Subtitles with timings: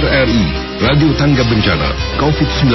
[0.00, 0.44] RRI
[0.80, 2.72] Radio Tangga Bencana COVID-19.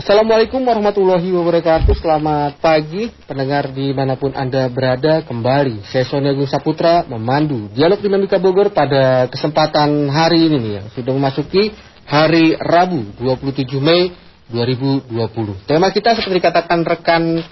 [0.00, 2.00] Assalamualaikum warahmatullahi wabarakatuh.
[2.00, 5.20] Selamat pagi pendengar di mana pun Anda berada.
[5.20, 10.86] Kembali saya Sony Agung Saputra memandu Dialog Dinamika Bogor pada kesempatan hari ini nih, Yang
[10.96, 11.76] sudah memasuki
[12.08, 14.16] hari Rabu 27 Mei
[14.48, 17.44] 2020 Tema kita seperti katakan rekan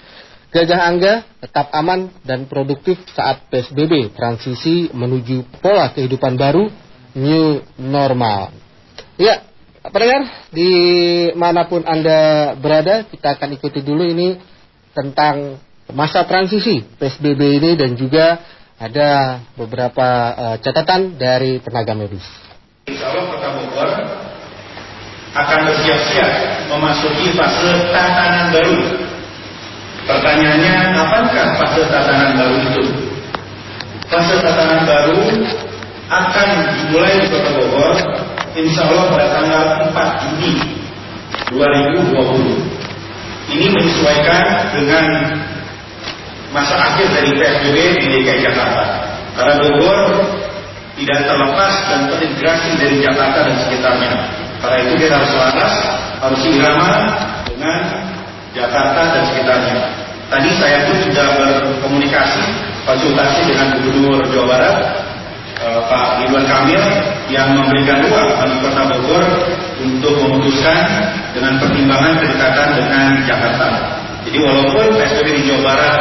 [0.49, 1.13] Gajah Angga
[1.45, 6.73] tetap aman dan produktif saat PSBB transisi menuju pola kehidupan baru
[7.13, 8.49] new normal.
[9.21, 9.45] Ya,
[9.85, 10.71] pendengar di
[11.37, 14.41] mana pun anda berada kita akan ikuti dulu ini
[14.97, 15.61] tentang
[15.93, 18.41] masa transisi PSBB ini dan juga
[18.81, 22.25] ada beberapa uh, catatan dari tenaga medis.
[22.89, 23.89] Insya Allah Kota Bogor
[25.29, 26.31] akan bersiap-siap
[26.73, 29.08] memasuki fase tatanan baru
[30.09, 32.83] Pertanyaannya, apakah fase tatanan baru itu?
[34.09, 35.21] Fase tatanan baru
[36.09, 37.93] akan dimulai di Kota Bogor,
[38.57, 40.53] insya Allah pada tanggal 4 Juni
[41.53, 43.53] 2020.
[43.53, 45.05] Ini menyesuaikan dengan
[46.49, 49.13] masa akhir dari PSBB di DKI Jakarta.
[49.37, 50.25] Karena Bogor
[50.97, 54.13] tidak terlepas dan terintegrasi dari Jakarta dan sekitarnya.
[54.57, 55.73] Karena itu kita harus selaras,
[56.17, 56.91] harus irama
[57.45, 57.79] dengan
[58.57, 59.98] Jakarta dan sekitarnya.
[60.29, 62.43] Tadi saya pun sudah berkomunikasi,
[62.85, 64.77] konsultasi dengan Gubernur Jawa Barat,
[65.57, 66.83] eh, Pak Ridwan Kamil,
[67.33, 69.23] yang memberikan ruang bagi Kota Bogor
[69.81, 70.77] untuk memutuskan
[71.33, 73.67] dengan pertimbangan kedekatan dengan Jakarta.
[74.29, 75.97] Jadi walaupun PSBB di Jawa Barat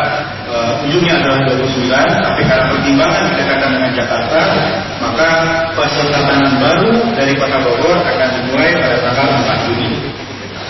[0.51, 4.41] uh, ujungnya adalah 29, tapi karena pertimbangan kedekatan dengan Jakarta,
[5.01, 5.29] maka
[5.73, 9.91] fase tatanan baru dari Kota Bogor akan dimulai pada tanggal 4 Juni.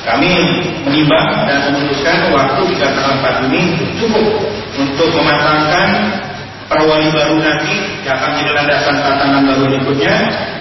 [0.05, 0.33] Kami
[0.89, 3.63] menimbang dan memutuskan waktu hingga tanggal 4 Juni
[4.01, 4.27] cukup
[4.81, 5.89] untuk mematangkan
[6.69, 10.15] perwali baru nanti yang akan menjadi landasan tatanan baru berikutnya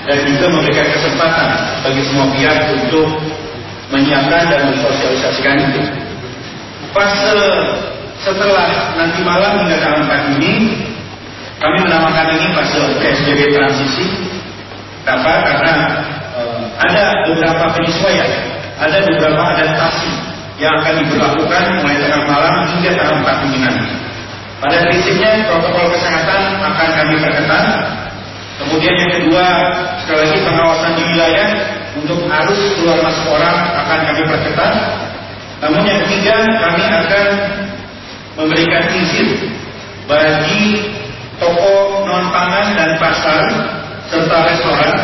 [0.08, 1.50] dan juga memberikan kesempatan
[1.84, 3.08] bagi semua pihak untuk
[3.92, 5.82] menyiapkan dan mensosialisasikan itu.
[6.92, 7.36] Fase
[8.20, 10.54] setelah nanti malam hingga tanggal 4 Juni
[11.58, 14.06] kami menamakan ini fase PSBB transisi.
[15.02, 15.34] Kenapa?
[15.40, 15.74] Karena
[16.36, 16.42] e,
[16.78, 20.12] ada beberapa penyesuaian ada beberapa adaptasi
[20.58, 23.88] yang akan diberlakukan mulai tengah malam hingga tanggal 4 Juni nanti.
[24.58, 27.66] Pada prinsipnya protokol kesehatan akan kami perketat.
[28.58, 29.46] Kemudian yang kedua,
[30.02, 31.50] sekali lagi pengawasan di wilayah
[31.94, 34.74] untuk arus keluar masuk orang akan kami perketat.
[35.62, 37.28] Namun yang ketiga, kami akan
[38.38, 39.30] memberikan izin
[40.10, 40.90] bagi
[41.38, 43.42] toko non pangan dan pasar
[44.10, 44.98] serta restoran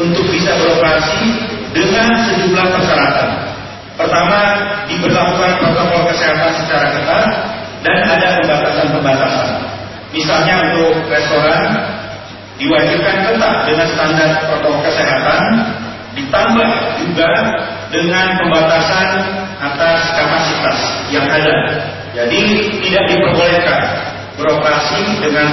[0.00, 3.30] untuk bisa beroperasi dengan sejumlah persyaratan.
[3.96, 4.40] Pertama,
[4.88, 7.26] diberlakukan protokol kesehatan secara ketat
[7.84, 9.50] dan ada pembatasan-pembatasan.
[10.12, 11.68] Misalnya untuk restoran
[12.56, 15.42] diwajibkan tetap dengan standar protokol kesehatan,
[16.16, 16.70] ditambah
[17.04, 17.30] juga
[17.92, 19.08] dengan pembatasan
[19.60, 20.78] atas kapasitas
[21.12, 21.56] yang ada.
[22.16, 23.80] Jadi tidak diperbolehkan
[24.40, 25.48] beroperasi dengan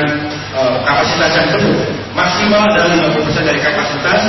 [0.53, 1.77] uh, kapasitas yang penuh,
[2.13, 4.21] maksimal dari 50% dari kapasitas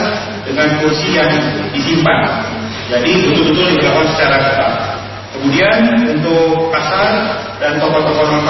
[0.44, 1.30] dengan kursi yang
[1.72, 2.20] disimpan.
[2.88, 4.72] Jadi betul-betul dilakukan secara ketat.
[5.34, 5.78] Kemudian
[6.20, 7.10] untuk pasar
[7.58, 8.42] dan toko-toko non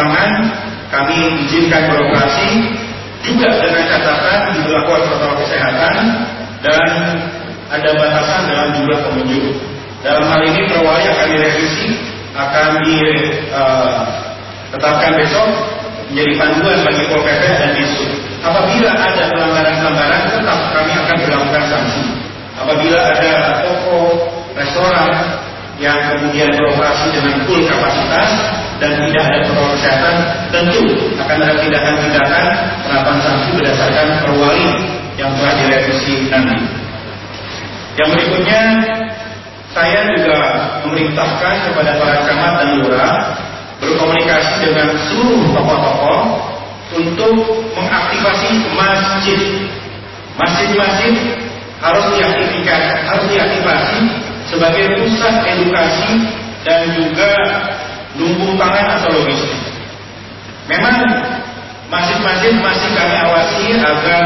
[0.92, 1.18] kami
[1.48, 2.48] izinkan beroperasi
[3.24, 5.96] juga dengan catatan dilakukan protokol kesehatan
[6.60, 6.90] dan
[7.72, 9.56] ada batasan dalam jumlah pengunjung.
[10.04, 11.96] Dalam hal ini perwali akan direvisi,
[12.36, 15.48] akan ditetapkan uh, besok
[16.14, 18.06] menjadi panduan bagi Pol PP dan Disub.
[18.38, 22.02] Apabila ada pelanggaran-pelanggaran, tetap kami akan berlakukan sanksi.
[22.54, 23.34] Apabila ada
[23.66, 23.98] toko,
[24.54, 25.10] restoran
[25.82, 28.30] yang kemudian beroperasi dengan full kapasitas
[28.78, 30.14] dan tidak ada protokol kesehatan,
[30.54, 30.82] tentu
[31.18, 32.46] akan ada tindakan-tindakan
[32.86, 34.70] penerapan sanksi berdasarkan perwali
[35.18, 36.62] yang telah direvisi nanti.
[37.98, 38.62] Yang berikutnya,
[39.74, 40.38] saya juga
[40.86, 43.14] memerintahkan kepada para camat dan lurah
[43.90, 46.22] berkomunikasi dengan seluruh tokoh-tokoh
[46.94, 47.34] untuk
[47.74, 49.40] mengaktifasi masjid.
[50.34, 51.14] Masjid-masjid
[51.78, 53.98] harus diaktifkan, harus diaktifasi
[54.50, 56.10] sebagai pusat edukasi
[56.64, 57.32] dan juga
[58.18, 59.62] lumbung pangan atau logistik.
[60.64, 60.96] Memang
[61.92, 64.22] masjid-masjid masih kami awasi agar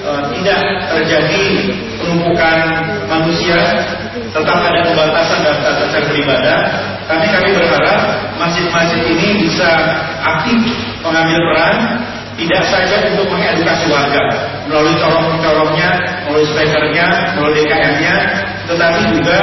[0.00, 0.60] e, tidak
[0.94, 1.44] terjadi
[1.98, 2.58] penumpukan
[3.10, 3.58] manusia,
[4.30, 6.60] tetap ada pembatasan dan batasan beribadah.
[7.10, 8.00] Tapi kami berharap
[8.40, 9.68] masjid-masjid ini bisa
[10.24, 10.58] aktif
[11.04, 11.76] mengambil peran
[12.40, 14.24] tidak saja untuk mengedukasi warga
[14.64, 15.90] melalui corong-corongnya,
[16.24, 18.16] melalui speakernya, melalui DKM-nya,
[18.64, 19.40] tetapi juga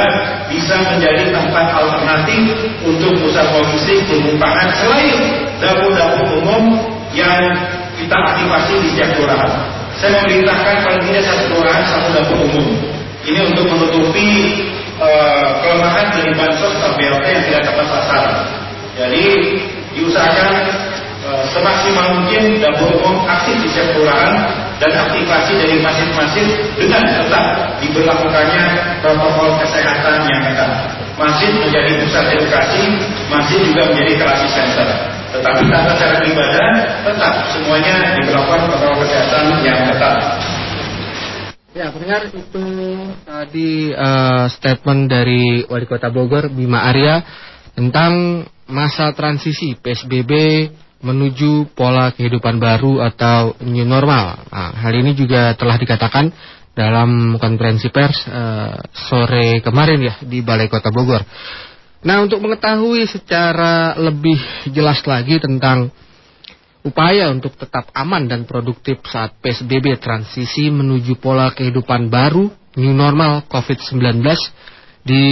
[0.49, 5.19] bisa menjadi tempat alternatif untuk pusat logistik pengumpahan selain
[5.61, 6.63] dapur-dapur umum
[7.13, 7.53] yang
[7.99, 9.51] kita aktifasi di setiap kelurahan.
[9.97, 12.65] saya memerintahkan paling tidak satu kelurahan satu dapur umum.
[13.25, 14.29] Ini untuk menutupi
[15.01, 18.35] uh, kelemahan dari bansos atau BLT yang tidak tepat sasaran.
[18.97, 19.25] Jadi
[19.93, 20.53] diusahakan
[21.21, 24.33] uh, semaksimal mungkin dapur umum aktif di setiap kelurahan
[24.81, 26.47] dan aktivasi dari masjid-masjid
[26.77, 28.65] dengan tetap diberlakukannya
[29.05, 30.97] protokol kesehatan yang ketat.
[31.17, 32.81] Masjid menjadi pusat edukasi,
[33.29, 34.89] masjid juga menjadi crisis center.
[35.33, 36.69] Tetapi tata cara ibadah
[37.05, 40.17] tetap semuanya diberlakukan protokol kesehatan yang ketat.
[41.77, 42.65] Ya, pendengar itu
[43.21, 47.21] tadi uh, statement dari Wali Kota Bogor Bima Arya
[47.77, 50.33] tentang masa transisi PSBB
[50.97, 54.49] menuju pola kehidupan baru atau new normal.
[54.49, 56.33] Nah, hal ini juga telah dikatakan
[56.73, 61.21] dalam konferensi pers uh, sore kemarin ya di Balai Kota Bogor.
[62.01, 64.37] Nah, untuk mengetahui secara lebih
[64.73, 65.93] jelas lagi tentang
[66.81, 73.45] upaya untuk tetap aman dan produktif saat PSBB transisi menuju pola kehidupan baru new normal
[73.49, 74.25] COVID-19
[75.07, 75.27] di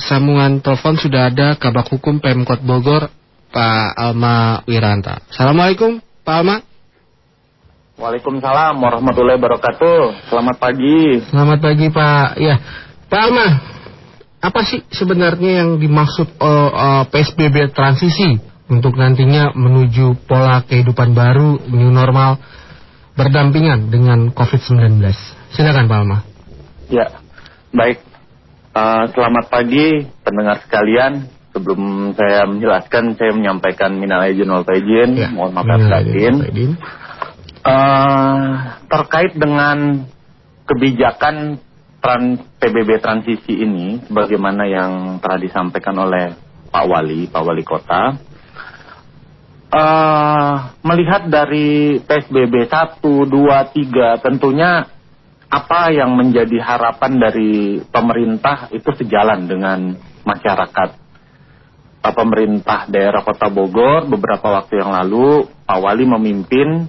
[0.00, 3.12] sambungan telepon sudah ada Kabak Hukum Pemkot Bogor
[3.52, 5.20] Pak Alma Wiranta.
[5.28, 6.56] Assalamualaikum Pak Alma.
[8.00, 10.32] Waalaikumsalam warahmatullahi wabarakatuh.
[10.32, 11.20] Selamat pagi.
[11.28, 12.40] Selamat pagi Pak.
[12.40, 12.56] Ya,
[13.12, 13.46] Pak Alma,
[14.40, 18.40] apa sih sebenarnya yang dimaksud uh, uh, PSBB transisi
[18.72, 22.40] untuk nantinya menuju pola kehidupan baru new normal
[23.20, 25.04] berdampingan dengan COVID-19?
[25.52, 26.18] Silakan Pak Alma.
[26.88, 27.20] Ya,
[27.76, 28.09] baik.
[28.70, 31.26] Uh, selamat pagi pendengar sekalian.
[31.50, 36.78] Sebelum saya menjelaskan, saya menyampaikan minal aidin wal faizin, ya, mohon maaf batin.
[37.66, 38.38] Uh,
[38.86, 40.06] terkait dengan
[40.70, 41.58] kebijakan
[41.98, 46.38] tran PBB transisi ini, sebagaimana yang telah disampaikan oleh
[46.70, 48.14] Pak Wali, Pak Wali Kota,
[49.74, 50.54] uh,
[50.86, 54.86] melihat dari PSBB 1, 2, 3, tentunya
[55.50, 61.00] apa yang menjadi harapan dari pemerintah itu sejalan dengan masyarakat
[62.00, 66.88] pemerintah daerah Kota Bogor beberapa waktu yang lalu Pak Wali memimpin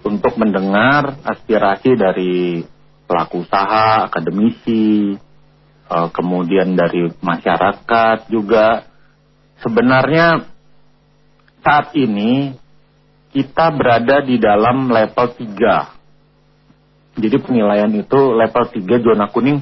[0.00, 2.64] untuk mendengar aspirasi dari
[3.04, 5.16] pelaku usaha, akademisi,
[5.84, 8.88] eh, kemudian dari masyarakat juga.
[9.60, 10.48] Sebenarnya
[11.60, 12.56] saat ini
[13.34, 15.97] kita berada di dalam level 3.
[17.18, 19.58] Jadi penilaian itu level 3 zona kuning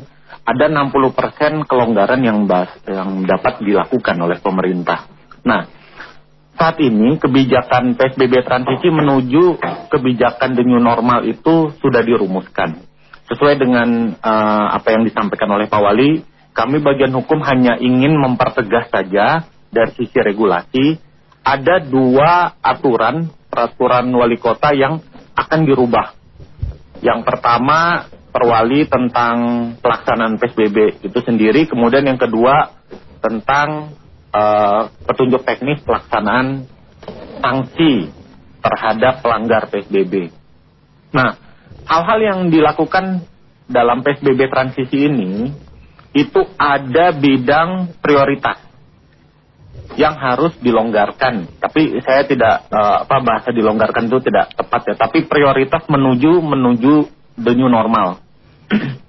[0.46, 5.10] ada 60% kelonggaran yang, bas, yang dapat dilakukan oleh pemerintah.
[5.42, 5.66] Nah,
[6.56, 9.60] saat ini kebijakan PSBB transisi menuju
[9.92, 12.80] kebijakan the new normal itu sudah dirumuskan.
[13.26, 16.22] Sesuai dengan uh, apa yang disampaikan oleh Pak Wali,
[16.56, 20.96] kami bagian hukum hanya ingin mempertegas saja dari sisi regulasi
[21.44, 24.98] ada dua aturan peraturan wali kota yang
[25.36, 26.15] akan dirubah.
[27.04, 29.36] Yang pertama perwali tentang
[29.80, 31.64] pelaksanaan PSBB itu sendiri.
[31.64, 32.76] Kemudian yang kedua
[33.24, 33.96] tentang
[34.32, 36.68] uh, petunjuk teknis pelaksanaan
[37.40, 38.12] sanksi
[38.60, 40.28] terhadap pelanggar PSBB.
[41.14, 41.38] Nah,
[41.86, 43.24] hal-hal yang dilakukan
[43.66, 45.48] dalam PSBB transisi ini
[46.12, 48.65] itu ada bidang prioritas
[49.94, 51.46] yang harus dilonggarkan.
[51.62, 54.94] Tapi saya tidak uh, apa bahasa dilonggarkan itu tidak tepat ya.
[54.98, 56.94] Tapi prioritas menuju menuju
[57.38, 58.18] the new normal.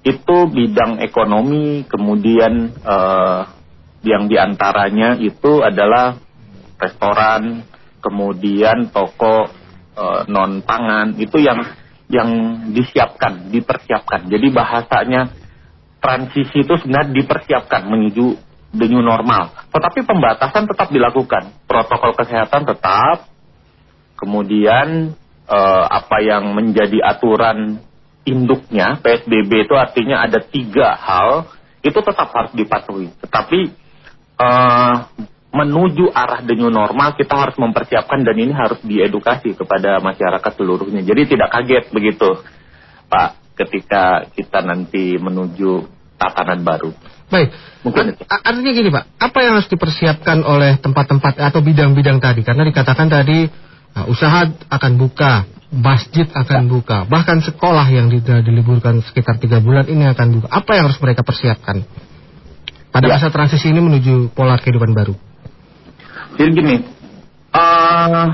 [0.00, 3.44] itu bidang ekonomi, kemudian uh,
[4.00, 6.16] yang di antaranya itu adalah
[6.80, 7.68] restoran,
[8.00, 9.44] kemudian toko
[9.92, 11.60] uh, non pangan itu yang
[12.10, 12.30] yang
[12.72, 14.26] disiapkan, dipersiapkan.
[14.26, 15.30] Jadi bahasanya
[16.00, 19.50] transisi itu sebenarnya dipersiapkan menuju the new normal.
[19.70, 23.26] Tetapi pembatasan tetap dilakukan, protokol kesehatan tetap,
[24.14, 25.14] kemudian
[25.50, 27.82] uh, apa yang menjadi aturan
[28.22, 31.50] induknya PSBB itu artinya ada tiga hal
[31.80, 33.08] itu tetap harus dipatuhi.
[33.24, 33.60] Tetapi
[34.38, 34.94] uh,
[35.50, 41.02] menuju arah the new normal kita harus mempersiapkan dan ini harus diedukasi kepada masyarakat seluruhnya.
[41.02, 42.38] Jadi tidak kaget begitu
[43.10, 46.94] Pak ketika kita nanti menuju tatanan baru.
[47.30, 47.48] Baik,
[47.86, 52.42] mungkin artinya gini Pak, apa yang harus dipersiapkan oleh tempat-tempat atau bidang-bidang tadi?
[52.42, 53.46] Karena dikatakan tadi
[53.94, 60.10] uh, usaha akan buka, masjid akan buka, bahkan sekolah yang diliburkan sekitar tiga bulan ini
[60.10, 60.46] akan buka.
[60.50, 61.86] Apa yang harus mereka persiapkan
[62.90, 63.14] pada ya.
[63.14, 65.14] masa transisi ini menuju pola kehidupan baru?
[66.34, 66.76] Jadi gini,
[67.54, 68.26] uh,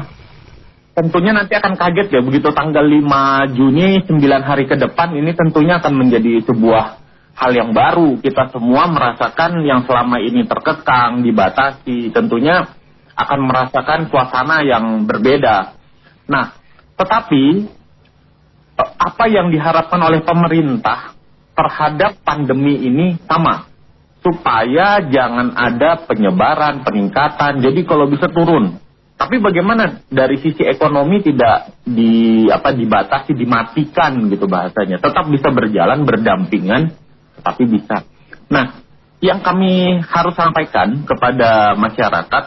[0.96, 5.76] tentunya nanti akan kaget ya begitu tanggal 5 Juni 9 hari ke depan ini tentunya
[5.84, 7.05] akan menjadi sebuah
[7.36, 8.18] hal yang baru.
[8.18, 12.64] Kita semua merasakan yang selama ini terkekang, dibatasi, tentunya
[13.16, 15.76] akan merasakan suasana yang berbeda.
[16.26, 16.56] Nah,
[16.96, 17.44] tetapi
[18.76, 21.16] apa yang diharapkan oleh pemerintah
[21.56, 23.64] terhadap pandemi ini sama
[24.20, 27.62] supaya jangan ada penyebaran, peningkatan.
[27.62, 28.82] Jadi kalau bisa turun.
[29.16, 35.00] Tapi bagaimana dari sisi ekonomi tidak di apa dibatasi, dimatikan gitu bahasanya.
[35.00, 36.92] Tetap bisa berjalan berdampingan,
[37.46, 38.02] tapi bisa.
[38.50, 38.82] Nah,
[39.22, 42.44] yang kami harus sampaikan kepada masyarakat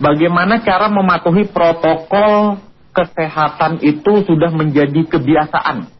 [0.00, 2.64] bagaimana cara mematuhi protokol
[2.96, 5.92] kesehatan itu sudah menjadi kebiasaan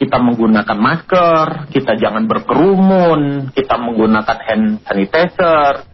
[0.00, 5.84] kita menggunakan masker, kita jangan berkerumun, kita menggunakan hand sanitizer,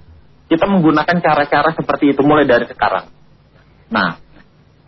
[0.46, 3.10] kita menggunakan cara-cara seperti itu mulai dari sekarang.
[3.90, 4.22] Nah,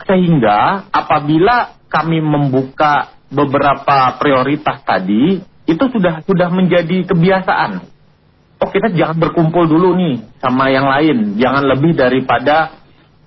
[0.07, 7.85] sehingga apabila kami membuka beberapa prioritas tadi, itu sudah sudah menjadi kebiasaan.
[8.59, 12.75] Oh kita jangan berkumpul dulu nih sama yang lain, jangan lebih daripada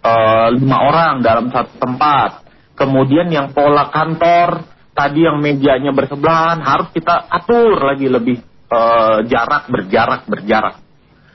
[0.03, 2.43] uh, lima orang dalam satu tempat.
[2.75, 8.41] Kemudian yang pola kantor tadi yang mejanya bersebelahan harus kita atur lagi lebih
[8.73, 10.81] uh, jarak berjarak berjarak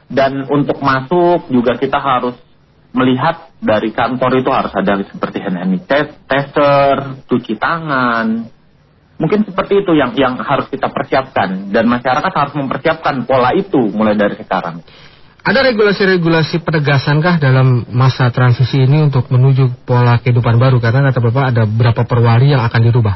[0.06, 2.36] dan untuk masuk juga kita harus
[2.94, 6.96] melihat dari kantor itu harus ada seperti hand sanitizer,
[7.28, 8.48] cuci tangan.
[9.16, 14.12] Mungkin seperti itu yang yang harus kita persiapkan dan masyarakat harus mempersiapkan pola itu mulai
[14.12, 14.84] dari sekarang.
[15.46, 20.82] Ada regulasi-regulasi penegasankah dalam masa transisi ini untuk menuju pola kehidupan baru?
[20.82, 23.14] Karena kata Bapak ada berapa perwali yang akan dirubah.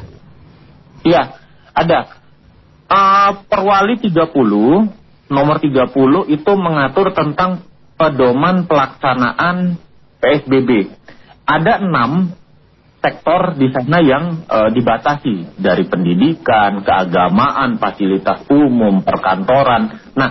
[1.03, 1.37] Iya,
[1.75, 2.23] ada.
[2.87, 4.31] Uh, perwali 30
[5.31, 5.91] nomor 30
[6.31, 7.67] itu mengatur tentang
[7.99, 9.77] pedoman pelaksanaan
[10.23, 10.91] PSBB.
[11.45, 12.31] Ada enam
[13.01, 20.13] sektor di sana yang e, dibatasi dari pendidikan, keagamaan, fasilitas umum, perkantoran.
[20.13, 20.31] Nah,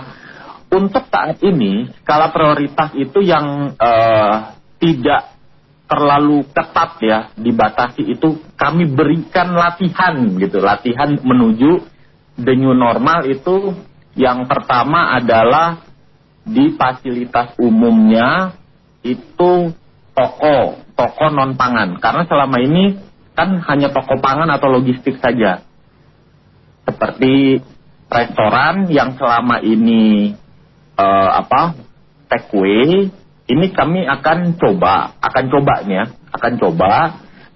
[0.70, 3.92] untuk saat ini skala prioritas itu yang e,
[4.78, 5.34] tidak
[5.90, 11.82] terlalu ketat ya dibatasi itu kami berikan latihan gitu latihan menuju
[12.38, 13.74] the new normal itu
[14.14, 15.82] yang pertama adalah
[16.46, 18.54] di fasilitas umumnya
[19.02, 19.74] itu
[20.20, 21.96] toko toko non pangan.
[21.96, 23.00] Karena selama ini
[23.32, 25.64] kan hanya toko pangan atau logistik saja.
[26.84, 27.64] Seperti
[28.12, 30.36] restoran yang selama ini
[31.00, 31.72] uh, apa
[32.28, 33.08] takeaway
[33.50, 36.04] ini kami akan coba, akan coba ya,
[36.36, 36.92] akan coba.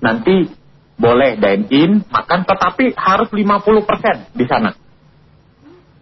[0.03, 0.51] Nanti
[0.99, 4.75] boleh dine in, makan tetapi harus 50% di sana.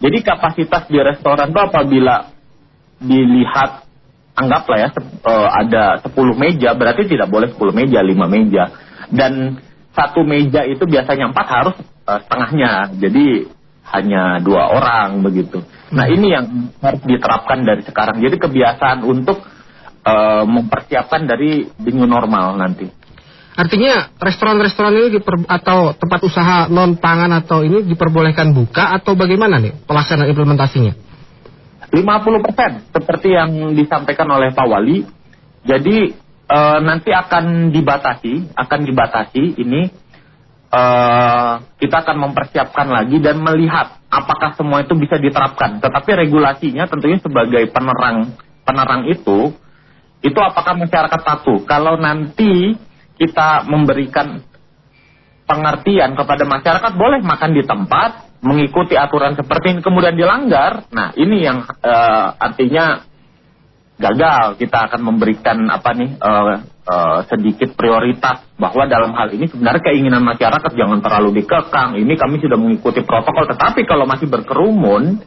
[0.01, 2.33] Jadi kapasitas di restoran itu apabila
[2.99, 3.85] dilihat
[4.33, 4.89] anggaplah ya
[5.25, 8.65] uh, ada 10 meja berarti tidak boleh 10 meja, 5 meja.
[9.13, 9.61] Dan
[9.93, 11.77] satu meja itu biasanya empat harus
[12.09, 12.97] uh, setengahnya.
[12.97, 13.49] Jadi
[13.93, 15.61] hanya dua orang begitu.
[15.93, 18.25] Nah ini yang harus diterapkan dari sekarang.
[18.25, 19.45] Jadi kebiasaan untuk
[20.07, 22.89] uh, mempersiapkan dari the normal nanti.
[23.53, 29.61] Artinya restoran-restoran ini diper, atau tempat usaha non pangan atau ini diperbolehkan buka atau bagaimana
[29.61, 31.12] nih pelaksanaan implementasinya?
[31.93, 35.05] 50% seperti yang disampaikan oleh Pak Wali.
[35.63, 36.09] Jadi
[36.49, 39.93] e, nanti akan dibatasi, akan dibatasi ini
[40.73, 40.83] e,
[41.77, 45.85] kita akan mempersiapkan lagi dan melihat apakah semua itu bisa diterapkan.
[45.85, 48.33] Tetapi regulasinya tentunya sebagai penerang
[48.65, 49.53] penerang itu
[50.25, 51.61] itu apakah masyarakat patuh?
[51.69, 52.79] Kalau nanti
[53.21, 54.41] kita memberikan
[55.45, 60.91] pengertian kepada masyarakat boleh makan di tempat, mengikuti aturan seperti ini kemudian dilanggar.
[60.91, 63.07] Nah, ini yang uh, artinya
[64.03, 64.59] gagal.
[64.59, 70.27] Kita akan memberikan apa nih uh, uh, sedikit prioritas bahwa dalam hal ini sebenarnya keinginan
[70.27, 71.95] masyarakat jangan terlalu dikekang.
[71.97, 75.23] Ini kami sudah mengikuti protokol, tetapi kalau masih berkerumun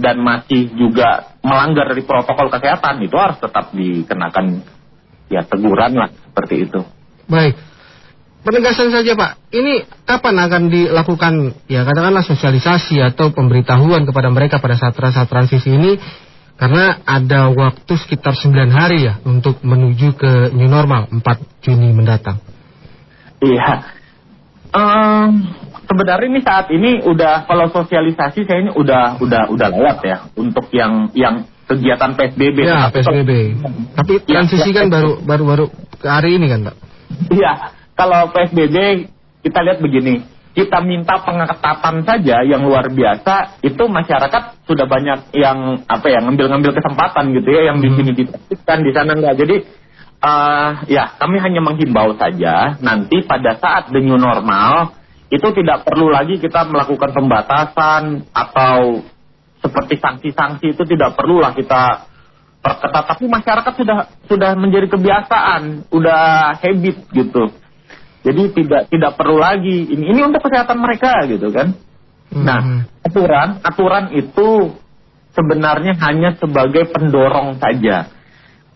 [0.00, 4.64] dan masih juga melanggar dari protokol kesehatan itu harus tetap dikenakan
[5.28, 6.80] ya teguran lah seperti itu.
[7.26, 7.69] Baik.
[8.40, 11.32] Penegasan saja Pak, ini kapan akan dilakukan
[11.68, 16.00] ya katakanlah sosialisasi atau pemberitahuan kepada mereka pada saat saat transisi ini
[16.56, 21.20] karena ada waktu sekitar 9 hari ya untuk menuju ke new normal 4
[21.64, 22.40] Juni mendatang.
[23.44, 23.96] Iya.
[24.72, 25.52] Um,
[25.84, 30.68] sebenarnya ini saat ini udah kalau sosialisasi saya ini udah udah udah lewat ya untuk
[30.72, 32.56] yang yang kegiatan PSBB.
[32.64, 33.30] Ya, PSBB.
[33.94, 35.64] Tapi ya, transisi ya, kan baru baru baru
[36.00, 36.76] ke hari ini kan, Pak?
[37.30, 37.52] Iya,
[38.00, 38.76] kalau PSBB
[39.44, 40.24] kita lihat begini,
[40.56, 46.72] kita minta pengetatan saja yang luar biasa, itu masyarakat sudah banyak yang apa ya ngambil-ngambil
[46.80, 47.96] kesempatan gitu ya, yang di hmm.
[48.00, 49.36] sini ditaktifkan, di sana enggak.
[49.36, 49.56] Jadi
[50.24, 54.96] uh, ya kami hanya menghimbau saja nanti pada saat the new normal
[55.28, 59.04] itu tidak perlu lagi kita melakukan pembatasan atau
[59.60, 62.08] seperti sanksi-sanksi itu tidak perlulah kita
[62.60, 67.59] perketat tapi masyarakat sudah sudah menjadi kebiasaan udah habit gitu
[68.20, 71.72] Jadi tidak tidak perlu lagi ini ini untuk kesehatan mereka gitu kan.
[72.30, 72.80] Nah, Mhm.
[73.08, 74.76] aturan aturan itu
[75.32, 78.12] sebenarnya hanya sebagai pendorong saja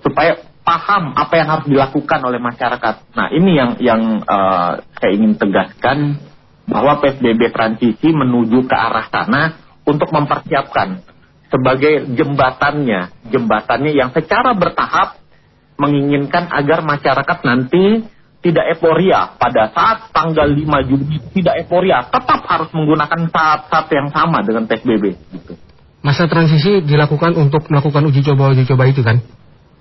[0.00, 2.94] supaya paham apa yang harus dilakukan oleh masyarakat.
[3.12, 6.18] Nah, ini yang yang eh, saya ingin tegaskan
[6.64, 11.04] bahwa PSBB transisi menuju ke arah sana untuk mempersiapkan
[11.52, 15.20] sebagai jembatannya, jembatannya yang secara bertahap
[15.76, 18.08] menginginkan agar masyarakat nanti
[18.44, 24.44] tidak euforia pada saat tanggal 5 Juni tidak euforia tetap harus menggunakan saat-saat yang sama
[24.44, 25.56] dengan PSBB gitu.
[26.04, 29.24] Masa transisi dilakukan untuk melakukan uji coba uji coba itu kan?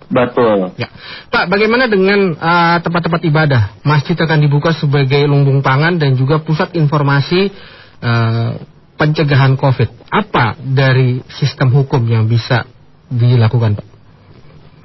[0.07, 0.71] Betul.
[0.79, 0.87] Ya,
[1.27, 3.63] Pak, bagaimana dengan uh, tempat-tempat ibadah?
[3.83, 7.51] Masjid akan dibuka sebagai lumbung pangan dan juga pusat informasi
[7.99, 8.55] uh,
[8.95, 10.07] pencegahan COVID.
[10.07, 12.63] Apa dari sistem hukum yang bisa
[13.11, 13.87] dilakukan, Pak?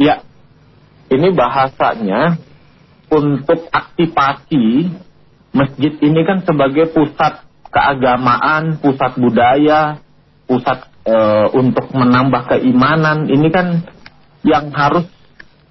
[0.02, 0.26] Ya.
[1.08, 2.36] Ini bahasanya
[3.08, 4.92] untuk aktivasi
[5.52, 10.00] masjid ini kan sebagai pusat keagamaan, pusat budaya,
[10.48, 13.28] pusat eh, untuk menambah keimanan.
[13.28, 13.66] Ini kan
[14.44, 15.08] yang harus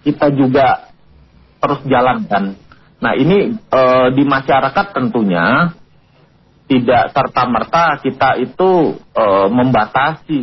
[0.05, 0.93] kita juga
[1.57, 2.57] terus jalankan.
[3.01, 5.73] Nah ini eh, di masyarakat tentunya
[6.67, 10.41] tidak serta merta kita itu eh, membatasi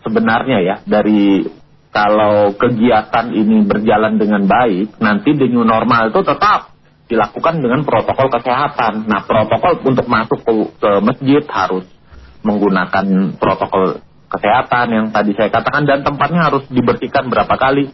[0.00, 1.44] sebenarnya ya dari
[1.90, 6.70] kalau kegiatan ini berjalan dengan baik, nanti the new normal itu tetap
[7.10, 9.10] dilakukan dengan protokol kesehatan.
[9.10, 11.82] Nah, protokol untuk masuk ke, ke masjid harus
[12.46, 13.98] menggunakan protokol
[14.30, 17.90] kesehatan yang tadi saya katakan dan tempatnya harus dibersihkan berapa kali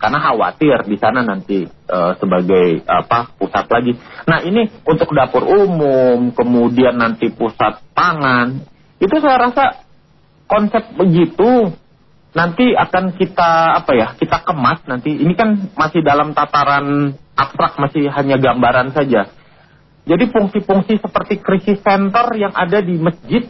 [0.00, 3.98] karena khawatir di sana nanti eh, sebagai apa pusat lagi.
[4.30, 8.62] Nah, ini untuk dapur umum, kemudian nanti pusat pangan,
[9.02, 9.84] itu saya rasa
[10.46, 11.74] konsep begitu
[12.30, 15.14] nanti akan kita apa ya kita kemas nanti.
[15.14, 19.30] Ini kan masih dalam tataran abstrak masih hanya gambaran saja.
[20.06, 23.46] Jadi fungsi-fungsi seperti krisis center yang ada di masjid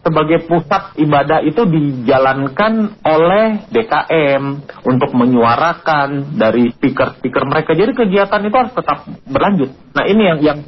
[0.00, 4.44] sebagai pusat ibadah itu dijalankan oleh DKM
[4.88, 7.76] untuk menyuarakan dari speaker-speaker mereka.
[7.76, 9.70] Jadi kegiatan itu harus tetap berlanjut.
[9.92, 10.58] Nah ini yang yang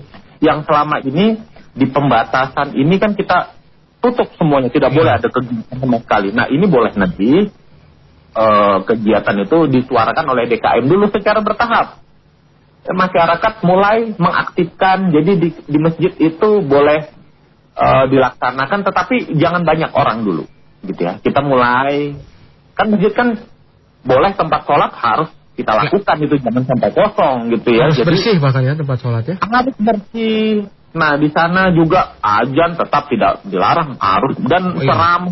[0.43, 1.41] yang selama ini
[1.73, 3.62] di pembatasan ini kan kita
[4.03, 6.35] tutup semuanya, tidak boleh ada kegiatan sama sekali.
[6.35, 7.47] Nah ini boleh nanti
[8.33, 12.03] eh, kegiatan itu disuarakan oleh DKM dulu secara bertahap.
[12.83, 17.07] Eh, Masyarakat mulai mengaktifkan, jadi di, di masjid itu boleh
[17.79, 20.45] eh, dilaksanakan, tetapi jangan banyak orang dulu,
[20.83, 21.23] gitu ya.
[21.23, 22.19] Kita mulai,
[22.75, 23.29] kan masjid kan
[24.03, 27.87] boleh tempat sholat harus kita lakukan itu, jangan sampai kosong, gitu ya.
[27.87, 29.37] Harus Jadi- bersih bahkan ya tempat sholatnya.
[29.39, 30.67] harus bersih.
[30.93, 34.93] Nah di sana juga ajan tetap tidak dilarang harus dan Oh, iya.
[34.93, 35.23] seram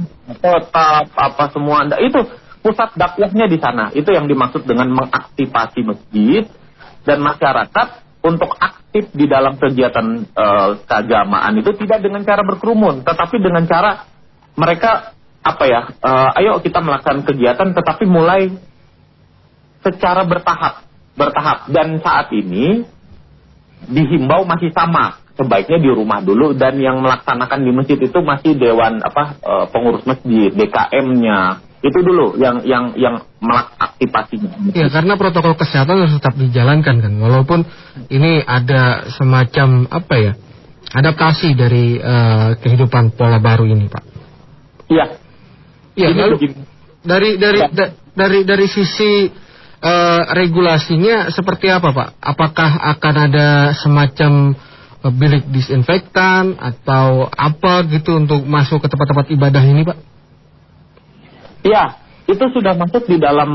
[0.40, 1.84] tetap apa semua.
[1.84, 2.20] Nah, itu
[2.64, 3.92] pusat dakwahnya di sana.
[3.92, 6.48] Itu yang dimaksud dengan mengaktifasi masjid
[7.04, 7.86] dan masyarakat
[8.20, 14.04] untuk aktif di dalam kegiatan eh, keagamaan itu tidak dengan cara berkerumun tetapi dengan cara
[14.60, 18.52] mereka apa ya eh, ayo kita melakukan kegiatan tetapi mulai
[19.80, 20.84] secara bertahap
[21.16, 21.68] bertahap.
[21.68, 22.84] Dan saat ini
[23.88, 29.00] dihimbau masih sama sebaiknya di rumah dulu dan yang melaksanakan di masjid itu masih dewan
[29.00, 34.68] apa eh, pengurus masjid DKM-nya itu dulu yang yang yang mengaktifasinya.
[34.76, 37.64] Ya, karena protokol kesehatan harus tetap dijalankan kan, walaupun
[38.12, 40.32] ini ada semacam apa ya
[40.92, 44.04] adaptasi dari eh, kehidupan pola baru ini, Pak.
[44.92, 45.06] Iya.
[45.96, 46.54] Ya, lalu begini.
[47.00, 47.68] dari dari Ya.
[47.72, 49.32] da- dari dari sisi
[49.80, 52.08] eh, regulasinya seperti apa, Pak?
[52.20, 54.52] Apakah akan ada semacam
[55.08, 59.98] bilik disinfektan atau apa gitu untuk masuk ke tempat-tempat ibadah ini, Pak?
[61.64, 61.96] Iya,
[62.28, 63.50] itu sudah masuk di dalam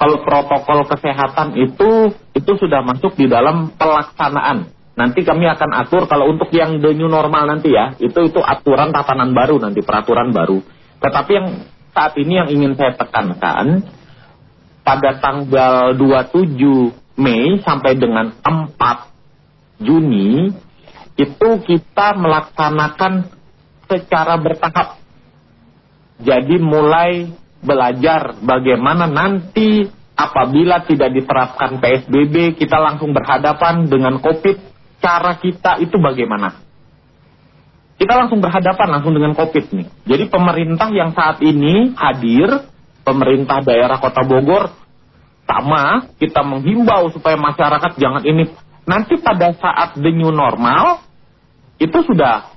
[0.00, 4.72] kalau protokol kesehatan itu itu sudah masuk di dalam pelaksanaan.
[4.98, 8.90] Nanti kami akan atur kalau untuk yang the new normal nanti ya, itu itu aturan
[8.90, 10.58] tatanan baru nanti peraturan baru.
[10.98, 11.48] Tetapi yang
[11.94, 13.86] saat ini yang ingin saya tekankan
[14.82, 16.58] pada tanggal 27
[17.20, 19.09] Mei sampai dengan 4
[19.80, 20.52] Juni
[21.16, 23.28] itu kita melaksanakan
[23.88, 25.00] secara bertahap
[26.20, 27.32] jadi mulai
[27.64, 34.56] belajar bagaimana nanti apabila tidak diterapkan PSBB kita langsung berhadapan dengan COVID,
[35.00, 36.60] cara kita itu bagaimana?
[37.96, 39.88] Kita langsung berhadapan langsung dengan COVID nih.
[40.08, 42.68] Jadi pemerintah yang saat ini hadir,
[43.04, 44.72] pemerintah daerah Kota Bogor
[45.48, 48.48] sama kita menghimbau supaya masyarakat jangan ini
[48.90, 51.06] nanti pada saat the new normal
[51.78, 52.50] itu sudah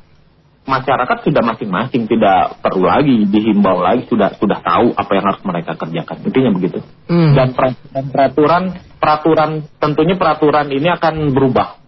[0.65, 5.71] masyarakat sudah masing-masing tidak perlu lagi dihimbau lagi sudah sudah tahu apa yang harus mereka
[5.77, 7.35] kerjakan intinya begitu Hmm.
[7.37, 8.63] dan per- dan peraturan
[8.97, 11.83] peraturan tentunya peraturan ini akan berubah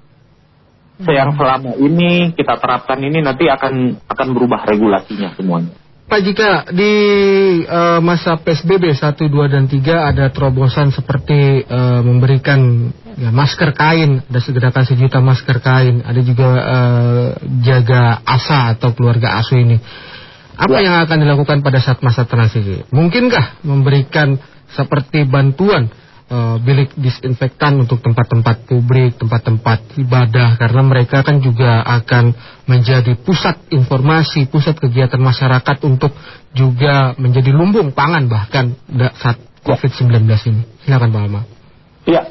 [0.95, 5.75] yang selama ini kita terapkan ini nanti akan akan berubah regulasinya semuanya.
[6.05, 6.93] Pak jika di
[7.65, 14.21] uh, masa PSBB 1, 2, dan 3 ada terobosan seperti uh, memberikan ya, masker kain,
[14.21, 17.27] ada segerakan sejuta masker kain, ada juga uh,
[17.65, 19.81] jaga asa atau keluarga asuh ini.
[20.53, 20.85] Apa ya.
[20.85, 22.85] yang akan dilakukan pada saat masa transisi?
[22.93, 24.37] Mungkinkah memberikan
[24.77, 25.89] seperti bantuan
[26.29, 32.33] uh, bilik disinfektan untuk tempat-tempat publik, tempat-tempat ibadah karena mereka kan juga akan
[32.65, 36.13] menjadi pusat informasi, pusat kegiatan masyarakat untuk
[36.55, 38.73] juga menjadi lumbung pangan bahkan
[39.19, 40.61] saat COVID-19 ini.
[40.85, 41.41] Silakan Pak Alma.
[42.05, 42.21] Iya.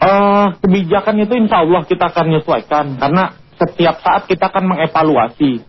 [0.00, 5.64] Uh, kebijakan itu insya Allah kita akan menyesuaikan karena setiap saat kita akan mengevaluasi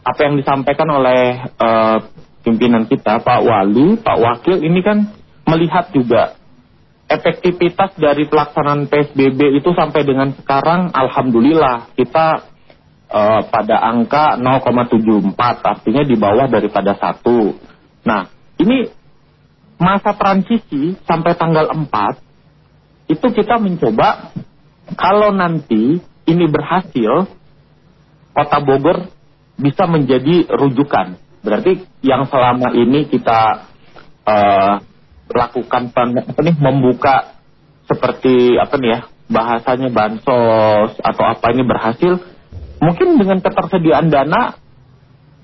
[0.00, 1.96] apa yang disampaikan oleh uh,
[2.40, 5.19] pimpinan kita Pak Wali, Pak Wakil ini kan
[5.50, 6.38] melihat juga
[7.10, 12.46] efektivitas dari pelaksanaan PSBB itu sampai dengan sekarang alhamdulillah kita
[13.10, 17.58] uh, pada angka 0,74 artinya di bawah daripada satu.
[18.06, 18.30] Nah,
[18.62, 18.86] ini
[19.74, 24.30] masa transisi sampai tanggal 4 itu kita mencoba
[24.94, 25.98] kalau nanti
[26.30, 27.26] ini berhasil
[28.30, 29.10] Kota Bogor
[29.58, 31.18] bisa menjadi rujukan.
[31.42, 33.66] Berarti yang selama ini kita
[34.22, 34.74] uh,
[35.30, 37.38] lakukan apa nih membuka
[37.86, 42.18] seperti apa nih ya bahasanya bansos atau apa ini berhasil
[42.82, 44.58] mungkin dengan ketersediaan dana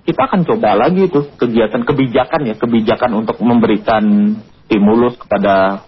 [0.07, 4.35] kita akan coba lagi itu kegiatan kebijakan ya kebijakan untuk memberikan
[4.67, 5.87] stimulus kepada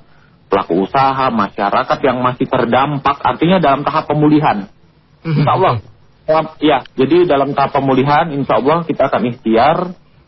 [0.50, 4.70] pelaku usaha masyarakat yang masih terdampak artinya dalam tahap pemulihan
[5.26, 5.42] mhm.
[5.42, 5.74] Insya Allah
[6.62, 9.76] ya jadi dalam tahap pemulihan Insya Allah kita akan ikhtiar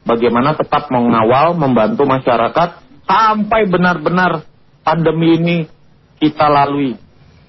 [0.07, 4.47] bagaimana tetap mengawal membantu masyarakat sampai benar-benar
[4.87, 5.57] pandemi ini
[6.23, 6.95] kita lalui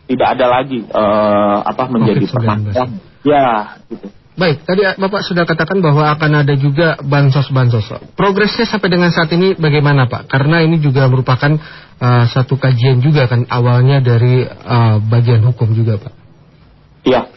[0.09, 2.89] tidak ada lagi uh, apa menjadi permasalahan.
[3.21, 4.09] Ya, gitu.
[4.31, 8.17] Baik, tadi Bapak sudah katakan bahwa akan ada juga bansos-bansos.
[8.17, 10.25] Progresnya sampai dengan saat ini bagaimana Pak?
[10.25, 11.61] Karena ini juga merupakan
[12.01, 16.13] uh, satu kajian juga kan awalnya dari uh, bagian hukum juga Pak.
[17.05, 17.29] Iya,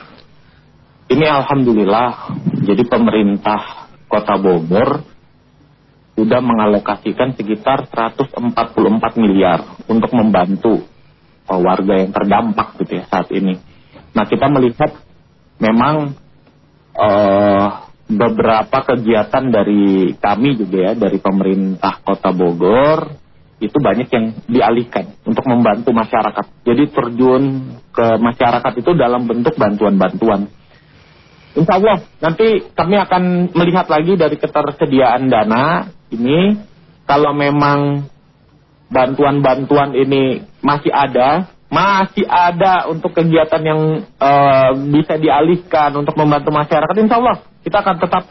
[1.12, 5.13] ini Alhamdulillah, jadi pemerintah Kota Bogor
[6.14, 8.38] sudah mengalokasikan sekitar 144
[9.18, 10.86] miliar untuk membantu
[11.50, 13.58] uh, warga yang terdampak gitu ya saat ini.
[14.14, 14.94] Nah kita melihat
[15.58, 16.14] memang
[16.94, 17.68] uh,
[18.06, 23.24] beberapa kegiatan dari kami juga ya dari pemerintah Kota Bogor
[23.58, 26.46] itu banyak yang dialihkan untuk membantu masyarakat.
[26.66, 27.42] Jadi terjun
[27.94, 30.50] ke masyarakat itu dalam bentuk bantuan-bantuan.
[31.54, 36.58] Insya Allah nanti kami akan melihat lagi dari ketersediaan dana ini
[37.04, 38.08] kalau memang
[38.88, 43.80] bantuan-bantuan ini masih ada, masih ada untuk kegiatan yang
[44.22, 48.24] uh, bisa dialihkan untuk membantu masyarakat, insya Allah kita akan tetap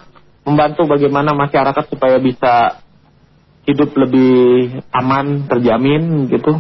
[0.44, 2.84] membantu bagaimana masyarakat supaya bisa
[3.64, 6.60] hidup lebih aman, terjamin gitu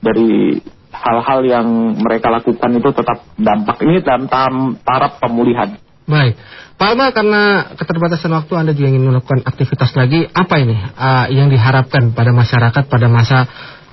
[0.00, 1.68] dari hal-hal yang
[2.00, 4.26] mereka lakukan itu tetap dampak ini dalam
[4.80, 5.76] taraf pemulihan.
[6.08, 6.40] Baik,
[6.80, 7.42] Pak Alma karena
[7.76, 12.88] keterbatasan waktu Anda juga ingin melakukan aktivitas lagi, apa ini uh, yang diharapkan pada masyarakat
[12.88, 13.44] pada masa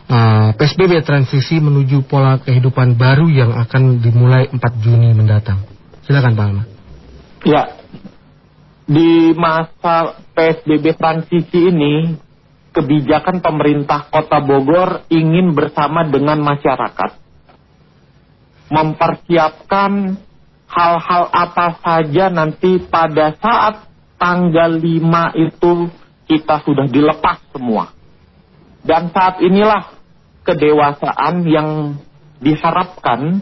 [0.07, 5.67] uh, PSBB transisi menuju pola kehidupan baru yang akan dimulai 4 Juni mendatang?
[6.07, 6.63] Silakan Pak Alma.
[7.43, 7.83] Ya,
[8.87, 12.15] di masa PSBB transisi ini,
[12.71, 17.11] kebijakan pemerintah Kota Bogor ingin bersama dengan masyarakat
[18.65, 20.17] mempersiapkan
[20.69, 23.85] hal-hal apa saja nanti pada saat
[24.17, 25.71] tanggal 5 itu
[26.25, 27.93] kita sudah dilepas semua.
[28.85, 29.93] Dan saat inilah
[30.45, 31.97] kedewasaan yang
[32.41, 33.41] diharapkan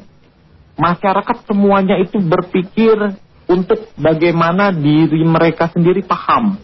[0.80, 6.56] masyarakat semuanya itu berpikir untuk bagaimana diri mereka sendiri paham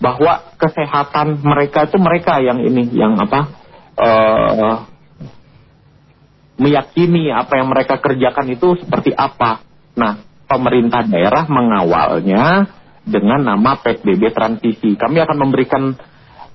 [0.00, 3.40] bahwa kesehatan mereka itu mereka yang ini yang apa
[4.00, 4.88] uh,
[6.56, 9.69] meyakini apa yang mereka kerjakan itu seperti apa
[10.00, 10.16] Nah,
[10.48, 12.72] pemerintah daerah mengawalnya
[13.04, 14.96] dengan nama PSBB transisi.
[14.96, 15.92] Kami akan memberikan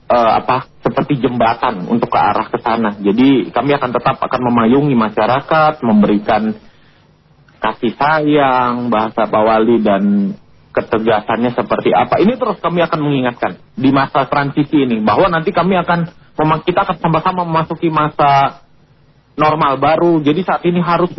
[0.09, 2.97] uh, apa seperti jembatan untuk ke arah ke sana.
[2.97, 6.57] Jadi kami akan tetap akan memayungi masyarakat, memberikan
[7.61, 10.33] kasih sayang, bahasa bawali dan
[10.75, 12.19] ketegasannya seperti apa.
[12.19, 16.83] Ini terus kami akan mengingatkan di masa transisi ini bahwa nanti kami akan memang kita
[16.83, 18.65] akan sama-sama memasuki masa
[19.39, 20.19] normal baru.
[20.19, 21.09] Jadi saat ini harus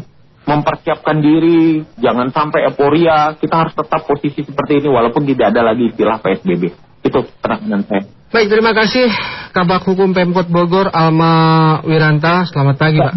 [0.46, 5.90] mempersiapkan diri, jangan sampai euforia, kita harus tetap posisi seperti ini walaupun tidak ada lagi
[5.90, 6.70] istilah PSBB.
[7.02, 8.06] Itu penanganan saya.
[8.26, 9.06] Baik, terima kasih
[9.54, 12.46] Kabak Hukum Pemkot Bogor Alma Wiranta.
[12.46, 13.14] Selamat pagi, Pak.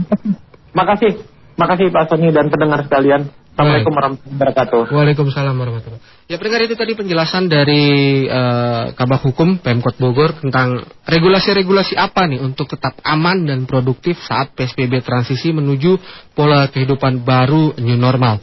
[0.74, 1.12] Terima kasih.
[1.60, 3.28] Makasih Pak Sony dan pendengar sekalian.
[3.60, 4.82] Assalamualaikum warahmatullahi wabarakatuh.
[4.88, 6.32] Waalaikumsalam warahmatullahi wabarakatuh.
[6.32, 7.84] Ya pendengar itu tadi penjelasan dari
[8.32, 14.56] uh, Kabak Hukum Pemkot Bogor tentang regulasi-regulasi apa nih untuk tetap aman dan produktif saat
[14.56, 16.00] PSBB transisi menuju
[16.40, 18.40] pola kehidupan baru new normal.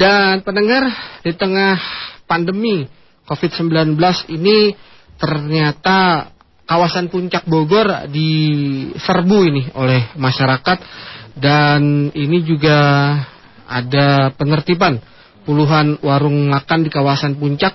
[0.00, 0.88] Dan pendengar
[1.20, 1.76] di tengah
[2.24, 2.88] pandemi
[3.28, 4.00] COVID-19
[4.32, 4.72] ini
[5.20, 6.32] ternyata
[6.64, 10.78] kawasan puncak Bogor diserbu ini oleh masyarakat
[11.36, 12.80] dan ini juga
[13.74, 15.02] ada penertiban
[15.42, 17.74] puluhan warung makan di kawasan puncak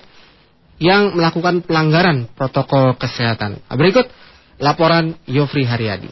[0.80, 3.60] yang melakukan pelanggaran protokol kesehatan.
[3.68, 4.08] Berikut
[4.56, 6.08] laporan Yofri Haryadi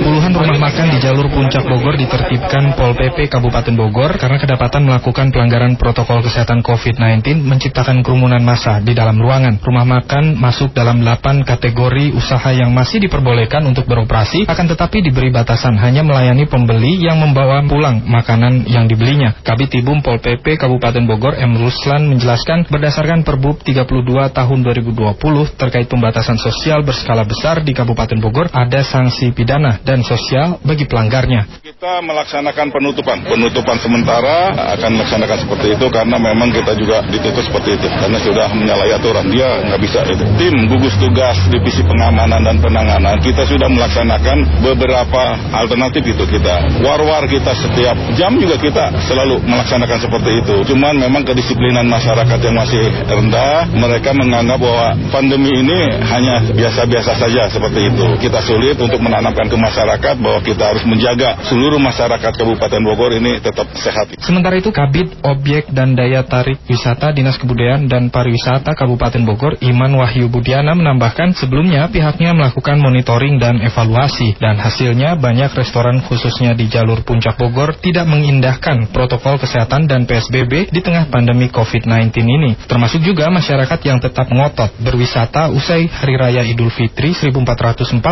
[0.00, 5.30] Puluhan rumah makan di jalur puncak Bogor ditertibkan Pol PP Kabupaten Bogor karena kedapatan melakukan
[5.30, 9.62] pelanggaran protokol kesehatan COVID-19 menciptakan kerumunan massa di dalam ruangan.
[9.62, 15.30] Rumah makan masuk dalam 8 kategori usaha yang masih diperbolehkan untuk beroperasi, akan tetapi diberi
[15.30, 19.38] batasan hanya melayani pembeli yang membawa pulang makanan yang dibelinya.
[19.46, 21.54] Kabit Pol PP Kabupaten Bogor M.
[21.62, 23.86] Ruslan menjelaskan berdasarkan Perbub 32
[24.34, 30.56] tahun 2020 terkait pembatasan sosial berskala besar di Kabupaten Bogor ada sanksi pidana dan sosial
[30.64, 31.60] bagi pelanggarnya.
[31.60, 37.76] Kita melaksanakan penutupan, penutupan sementara akan melaksanakan seperti itu karena memang kita juga ditutup seperti
[37.76, 40.24] itu karena sudah menyalahi aturan dia nggak bisa itu.
[40.40, 46.80] Tim gugus tugas divisi pengamanan dan penanganan kita sudah melaksanakan beberapa alternatif itu kita.
[46.80, 50.56] War-war kita setiap jam juga kita selalu melaksanakan seperti itu.
[50.72, 57.42] Cuman memang kedisiplinan masyarakat yang masih rendah, mereka menganggap bahwa pandemi ini hanya biasa-biasa saja
[57.50, 58.06] seperti itu.
[58.22, 63.38] Kita sulit untuk menanamkan ke masyarakat bahwa kita harus menjaga seluruh masyarakat Kabupaten Bogor ini
[63.38, 64.14] tetap sehat.
[64.18, 69.94] Sementara itu Kabit Objek dan Daya Tarik Wisata Dinas Kebudayaan dan Pariwisata Kabupaten Bogor Iman
[69.96, 76.66] Wahyu Budiana menambahkan sebelumnya pihaknya melakukan monitoring dan evaluasi dan hasilnya banyak restoran khususnya di
[76.66, 82.50] jalur puncak Bogor tidak mengindahkan protokol kesehatan dan PSBB di tengah pandemi COVID-19 ini.
[82.66, 88.02] Termasuk juga masyarakat yang tetap ngotot berwisata usai usai Hari Raya Idul Fitri 1441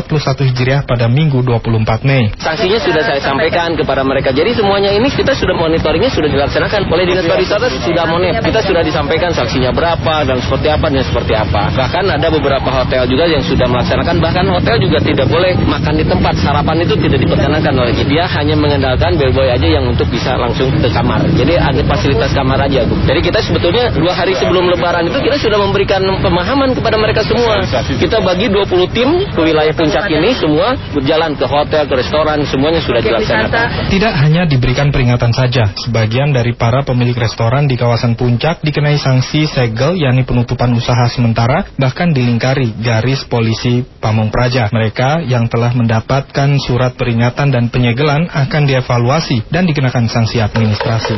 [0.55, 2.31] Hijriah pada Minggu 24 Mei.
[2.39, 4.31] Sanksinya sudah saya sampaikan kepada mereka.
[4.31, 8.39] Jadi semuanya ini kita sudah monitoringnya sudah dilaksanakan oleh Dinas Pariwisata sudah monet.
[8.39, 11.75] Kita sudah disampaikan sanksinya berapa dan seperti apa dan seperti apa.
[11.75, 14.17] Bahkan ada beberapa hotel juga yang sudah melaksanakan.
[14.23, 16.35] Bahkan hotel juga tidak boleh makan di tempat.
[16.39, 20.89] Sarapan itu tidak diperkenankan oleh dia hanya mengandalkan bellboy aja yang untuk bisa langsung ke
[20.95, 21.27] kamar.
[21.35, 22.87] Jadi ada fasilitas kamar aja.
[22.87, 27.39] Jadi kita sebetulnya dua hari sebelum Lebaran itu kita sudah memberikan pemahaman kepada mereka semua
[27.39, 27.83] semua.
[27.99, 32.81] Kita bagi 20 tim ke wilayah puncak ini semua berjalan ke hotel, ke restoran, semuanya
[32.83, 33.67] sudah dilaksanakan.
[33.93, 39.47] Tidak hanya diberikan peringatan saja, sebagian dari para pemilik restoran di kawasan puncak dikenai sanksi
[39.49, 44.69] segel yakni penutupan usaha sementara bahkan dilingkari garis polisi Pamung Praja.
[44.73, 51.17] Mereka yang telah mendapatkan surat peringatan dan penyegelan akan dievaluasi dan dikenakan sanksi administrasi.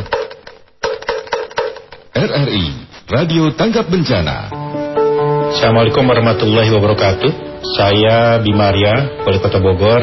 [2.11, 2.65] RRI
[3.07, 4.70] Radio Tanggap Bencana
[5.51, 7.31] Assalamualaikum warahmatullahi wabarakatuh.
[7.75, 9.99] Saya Bimaria, Wali Kota Bogor,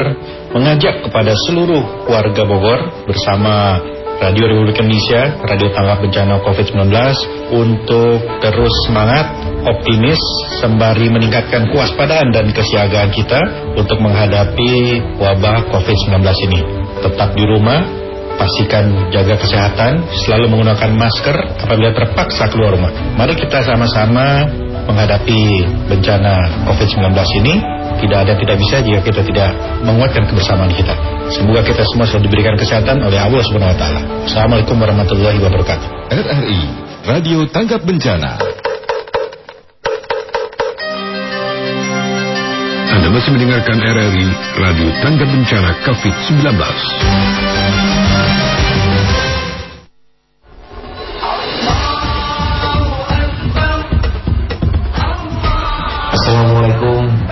[0.53, 3.81] mengajak kepada seluruh warga Bogor bersama
[4.21, 6.93] Radio Republik Indonesia, Radio Tanggap Bencana COVID-19
[7.49, 9.25] untuk terus semangat,
[9.65, 10.21] optimis,
[10.61, 16.61] sembari meningkatkan kewaspadaan dan kesiagaan kita untuk menghadapi wabah COVID-19 ini.
[17.01, 17.89] Tetap di rumah,
[18.37, 21.35] pastikan jaga kesehatan, selalu menggunakan masker
[21.65, 22.93] apabila terpaksa keluar rumah.
[23.17, 24.45] Mari kita sama-sama
[24.89, 25.41] menghadapi
[25.85, 27.13] bencana COVID-19
[27.45, 27.53] ini
[28.01, 29.49] tidak ada tidak bisa jika kita tidak
[29.85, 30.97] menguatkan kebersamaan kita.
[31.29, 34.01] Semoga kita semua selalu diberikan kesehatan oleh Allah Subhanahu wa taala.
[34.25, 35.87] Assalamualaikum warahmatullahi wabarakatuh.
[36.09, 36.61] RRI
[37.05, 38.41] Radio Tanggap Bencana.
[42.89, 47.78] Anda masih mendengarkan RRI Radio Tanggap Bencana COVID-19.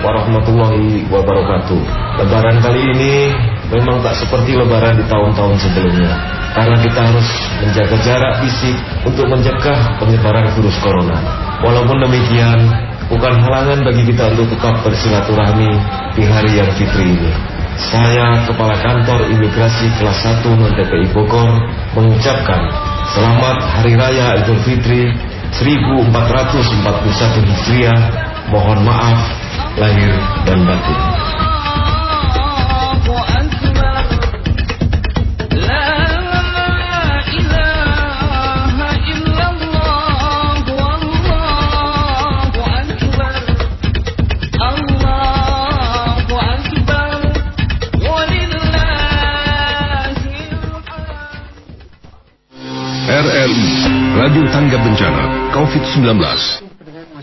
[0.08, 1.80] Warahmatullahi wabarakatuh.
[2.24, 3.14] Lebaran kali ini
[3.68, 6.12] memang tak seperti lebaran di tahun-tahun sebelumnya.
[6.56, 7.28] Karena kita harus
[7.60, 11.20] menjaga jarak fisik untuk mencegah penyebaran virus corona.
[11.60, 12.58] Walaupun demikian,
[13.12, 15.70] bukan halangan bagi kita untuk tetap bersilaturahmi
[16.16, 17.32] di hari yang fitri ini.
[17.78, 21.62] Saya, Kepala Kantor Imigrasi Kelas 1 non TPI Bogor,
[21.94, 22.58] mengucapkan
[23.14, 25.14] Selamat Hari Raya Idul Fitri
[25.54, 26.10] 1441
[27.38, 29.20] Hijriah Mohon maaf
[29.76, 30.12] lahir
[30.48, 31.00] dan batin.
[53.08, 53.68] RRI
[54.20, 56.67] Radio Tangga Bencana COVID-19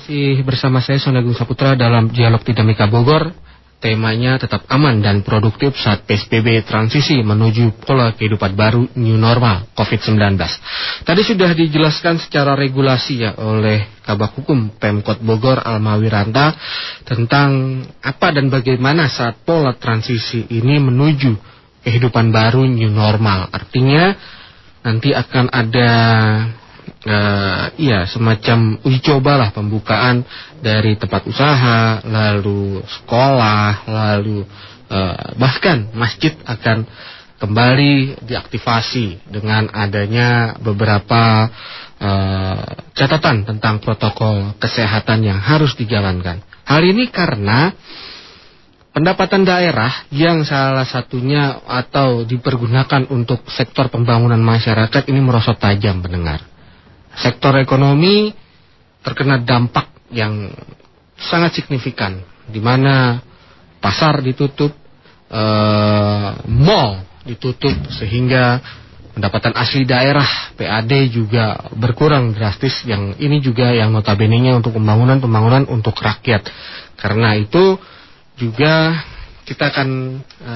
[0.06, 3.34] masih bersama saya Sonagung Saputra dalam Dialog Dinamika Bogor.
[3.82, 10.38] Temanya tetap aman dan produktif saat PSBB transisi menuju pola kehidupan baru new normal COVID-19.
[11.10, 16.54] Tadi sudah dijelaskan secara regulasi ya oleh Kabak Hukum Pemkot Bogor Almawiranta
[17.02, 21.34] tentang apa dan bagaimana saat pola transisi ini menuju
[21.82, 23.50] kehidupan baru new normal.
[23.50, 24.14] Artinya
[24.86, 25.90] nanti akan ada
[27.06, 30.26] uh, iya semacam uji coba lah pembukaan
[30.60, 34.44] dari tempat usaha, lalu sekolah, lalu
[34.90, 36.90] uh, bahkan masjid akan
[37.38, 41.52] kembali diaktifasi dengan adanya beberapa
[42.02, 42.64] uh,
[42.98, 46.42] catatan tentang protokol kesehatan yang harus dijalankan.
[46.66, 47.70] Hal ini karena
[48.96, 56.55] pendapatan daerah yang salah satunya atau dipergunakan untuk sektor pembangunan masyarakat ini merosot tajam mendengar
[57.20, 58.32] sektor ekonomi
[59.06, 60.52] terkena dampak yang
[61.16, 63.22] sangat signifikan di mana
[63.82, 64.74] pasar ditutup,
[65.30, 65.44] e,
[66.50, 68.62] mall ditutup sehingga
[69.16, 75.96] pendapatan asli daerah PAD juga berkurang drastis yang ini juga yang notabene-nya untuk pembangunan-pembangunan untuk
[75.98, 76.46] rakyat.
[77.00, 77.80] Karena itu
[78.36, 79.00] juga
[79.46, 79.90] kita akan
[80.22, 80.56] e,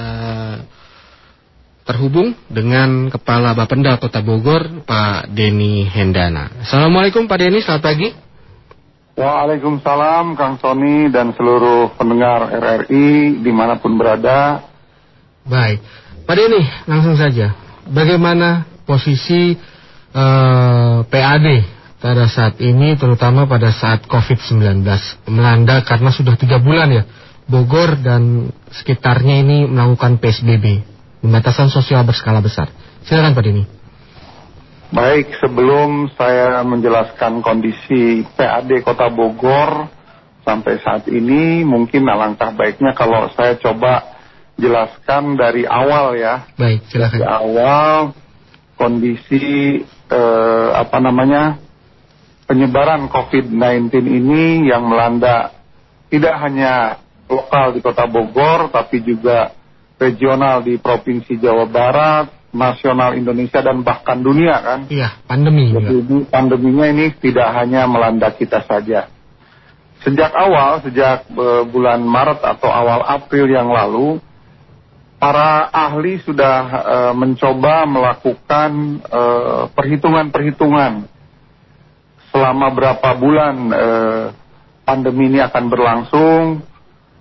[1.90, 6.62] terhubung dengan Kepala Bapenda Kota Bogor, Pak Denny Hendana.
[6.62, 8.08] Assalamualaikum Pak Denny, selamat pagi.
[9.18, 14.70] Waalaikumsalam Kang Sony dan seluruh pendengar RRI di mana pun berada.
[15.42, 15.82] Baik,
[16.30, 17.58] Pak Denny langsung saja.
[17.90, 19.58] Bagaimana posisi
[20.14, 21.46] eh, PAD
[21.98, 24.86] pada saat ini, terutama pada saat COVID-19
[25.26, 27.02] melanda karena sudah tiga bulan ya,
[27.50, 30.89] Bogor dan sekitarnya ini melakukan PSBB
[31.20, 32.72] pembatasan sosial berskala besar.
[33.04, 33.64] Silakan Pak Dini.
[34.90, 39.86] Baik, sebelum saya menjelaskan kondisi PAD Kota Bogor
[40.42, 44.18] sampai saat ini, mungkin alangkah baiknya kalau saya coba
[44.58, 46.42] jelaskan dari awal ya.
[46.58, 47.22] Baik, silakan.
[47.22, 47.94] Dari awal
[48.74, 49.78] kondisi
[50.10, 51.62] eh, apa namanya
[52.50, 55.54] penyebaran COVID-19 ini yang melanda
[56.10, 56.98] tidak hanya
[57.30, 59.54] lokal di Kota Bogor, tapi juga
[60.00, 64.80] regional di Provinsi Jawa Barat, nasional Indonesia dan bahkan dunia kan.
[64.88, 65.70] Iya, pandemi.
[65.70, 69.12] Jadi pandeminya ini tidak hanya melanda kita saja.
[70.00, 74.16] Sejak awal, sejak uh, bulan Maret atau awal April yang lalu,
[75.20, 81.04] para ahli sudah uh, mencoba melakukan uh, perhitungan-perhitungan
[82.32, 84.24] selama berapa bulan uh,
[84.88, 86.64] pandemi ini akan berlangsung,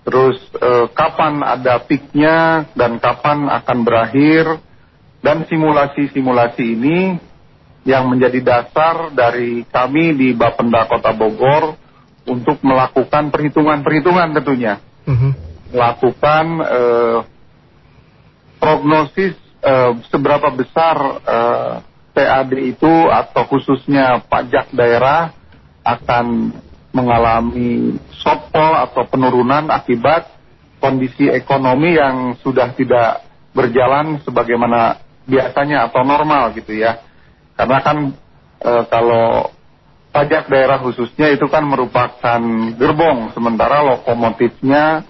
[0.10, 4.58] terus eh, kapan ada peaknya dan kapan akan berakhir
[5.22, 7.00] dan simulasi-simulasi ini
[7.86, 11.78] yang menjadi dasar dari kami di Bapenda Kota Bogor
[12.26, 15.34] untuk melakukan perhitungan-perhitungan tentunya uh-huh.
[15.70, 17.20] melakukan eh,
[18.58, 21.74] prognosis eh, seberapa besar eh,
[22.18, 25.38] PAD itu atau khususnya pajak daerah
[25.86, 26.58] akan
[26.90, 30.26] mengalami shortfall atau penurunan akibat
[30.82, 34.98] kondisi ekonomi yang sudah tidak berjalan sebagaimana
[35.30, 37.04] biasanya atau normal gitu ya.
[37.54, 37.98] Karena kan
[38.64, 39.54] e, kalau
[40.10, 42.42] pajak daerah khususnya itu kan merupakan
[42.74, 45.06] gerbong, sementara lokomotifnya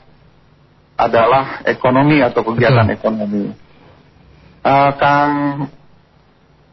[1.00, 2.98] adalah ekonomi atau kegiatan Betul.
[3.00, 3.44] ekonomi.
[4.66, 5.34] E, Kang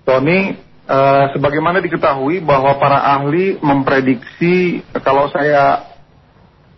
[0.03, 5.83] Tony, Uh, sebagaimana diketahui bahwa para ahli memprediksi kalau saya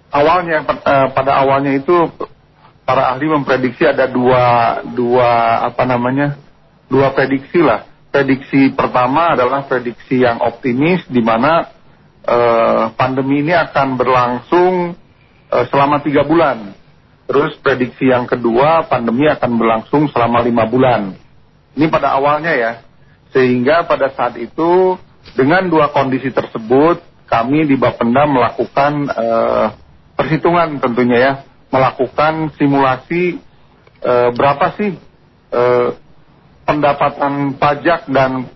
[0.09, 2.09] awalnya uh, pada awalnya itu
[2.89, 6.41] para ahli memprediksi ada dua dua apa namanya
[6.89, 7.85] dua prediksi lah.
[8.09, 11.69] Prediksi pertama adalah prediksi yang optimis di mana
[12.25, 14.97] uh, pandemi ini akan berlangsung
[15.53, 16.73] uh, selama tiga bulan.
[17.29, 21.13] Terus prediksi yang kedua pandemi akan berlangsung selama lima bulan.
[21.77, 22.88] Ini pada awalnya ya
[23.39, 24.99] sehingga pada saat itu
[25.39, 26.99] dengan dua kondisi tersebut
[27.31, 29.67] kami di Bapenda melakukan uh,
[30.19, 31.33] perhitungan tentunya ya,
[31.71, 33.39] melakukan simulasi
[34.03, 34.91] uh, berapa sih
[35.55, 35.95] uh,
[36.67, 38.51] pendapatan pajak dan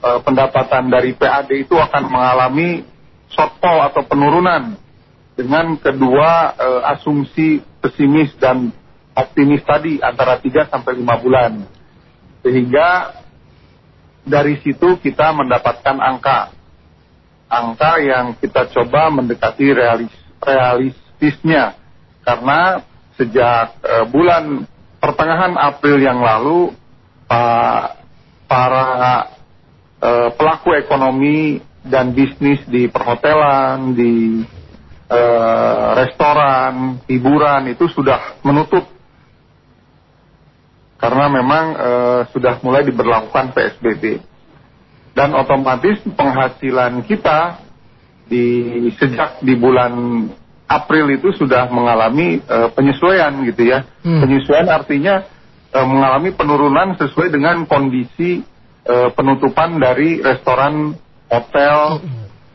[0.00, 2.88] pendapatan dari PAD itu akan mengalami
[3.28, 4.80] shortfall atau penurunan
[5.36, 6.56] dengan kedua
[6.96, 8.72] asumsi pesimis dan
[9.12, 11.52] optimis tadi antara 3 sampai 5 bulan.
[12.40, 13.19] Sehingga
[14.24, 16.52] dari situ kita mendapatkan angka.
[17.50, 21.74] Angka yang kita coba mendekati realis, realistisnya.
[22.22, 22.84] Karena
[23.18, 24.68] sejak uh, bulan
[25.00, 26.76] pertengahan April yang lalu,
[27.26, 28.00] Pak,
[28.50, 28.86] para
[30.02, 34.42] eh, pelaku ekonomi dan bisnis di perhotelan, di
[35.06, 38.82] eh, restoran, hiburan itu sudah menutup
[41.00, 44.20] karena memang eh, sudah mulai diberlakukan PSBB
[45.16, 47.64] dan otomatis penghasilan kita
[48.30, 49.92] di sejak di bulan
[50.70, 54.24] April itu sudah mengalami eh, penyesuaian gitu ya Hmm.
[54.24, 55.24] penyesuaian artinya
[55.72, 58.40] eh, mengalami penurunan sesuai dengan kondisi
[58.84, 60.94] eh, penutupan dari restoran,
[61.28, 62.00] hotel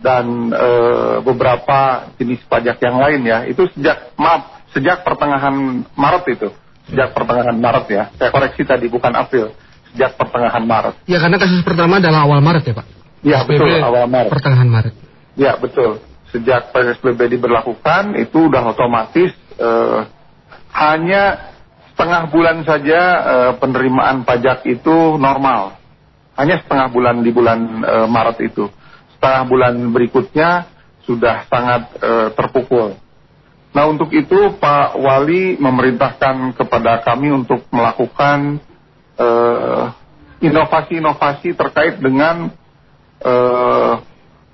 [0.02, 3.40] dan eh, beberapa jenis pajak yang lain ya.
[3.50, 6.50] Itu sejak maaf sejak pertengahan Maret itu.
[6.86, 8.04] Sejak pertengahan Maret ya.
[8.14, 9.54] Saya koreksi tadi bukan April.
[9.94, 10.96] Sejak pertengahan Maret.
[11.10, 12.88] Ya karena kasus pertama adalah awal Maret ya Pak.
[13.26, 14.30] Ya PSBB betul awal Maret.
[14.30, 14.94] Pertengahan Maret.
[15.36, 15.92] Ya betul.
[16.30, 20.02] Sejak PSBB diberlakukan itu udah otomatis eh,
[20.76, 21.24] hanya
[21.96, 25.80] setengah bulan saja eh, penerimaan pajak itu normal.
[26.36, 28.68] Hanya setengah bulan di bulan eh, Maret itu.
[29.18, 30.70] Setengah bulan berikutnya
[31.08, 33.00] sudah sangat eh, terpukul.
[33.76, 38.64] Nah untuk itu Pak Wali memerintahkan kepada kami untuk melakukan
[39.20, 39.84] eh,
[40.40, 42.56] inovasi-inovasi terkait dengan
[43.20, 43.94] eh,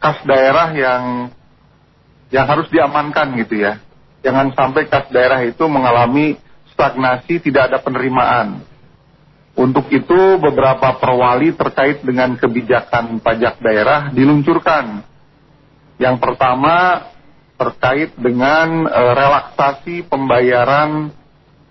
[0.02, 1.30] kas daerah yang
[2.34, 3.78] yang harus diamankan gitu ya.
[4.26, 6.42] Jangan sampai kas daerah itu mengalami
[6.74, 8.66] stagnasi, tidak ada penerimaan.
[9.54, 15.06] Untuk itu beberapa perwali terkait dengan kebijakan pajak daerah diluncurkan.
[16.02, 17.06] Yang pertama
[17.62, 21.14] terkait dengan eh, relaksasi pembayaran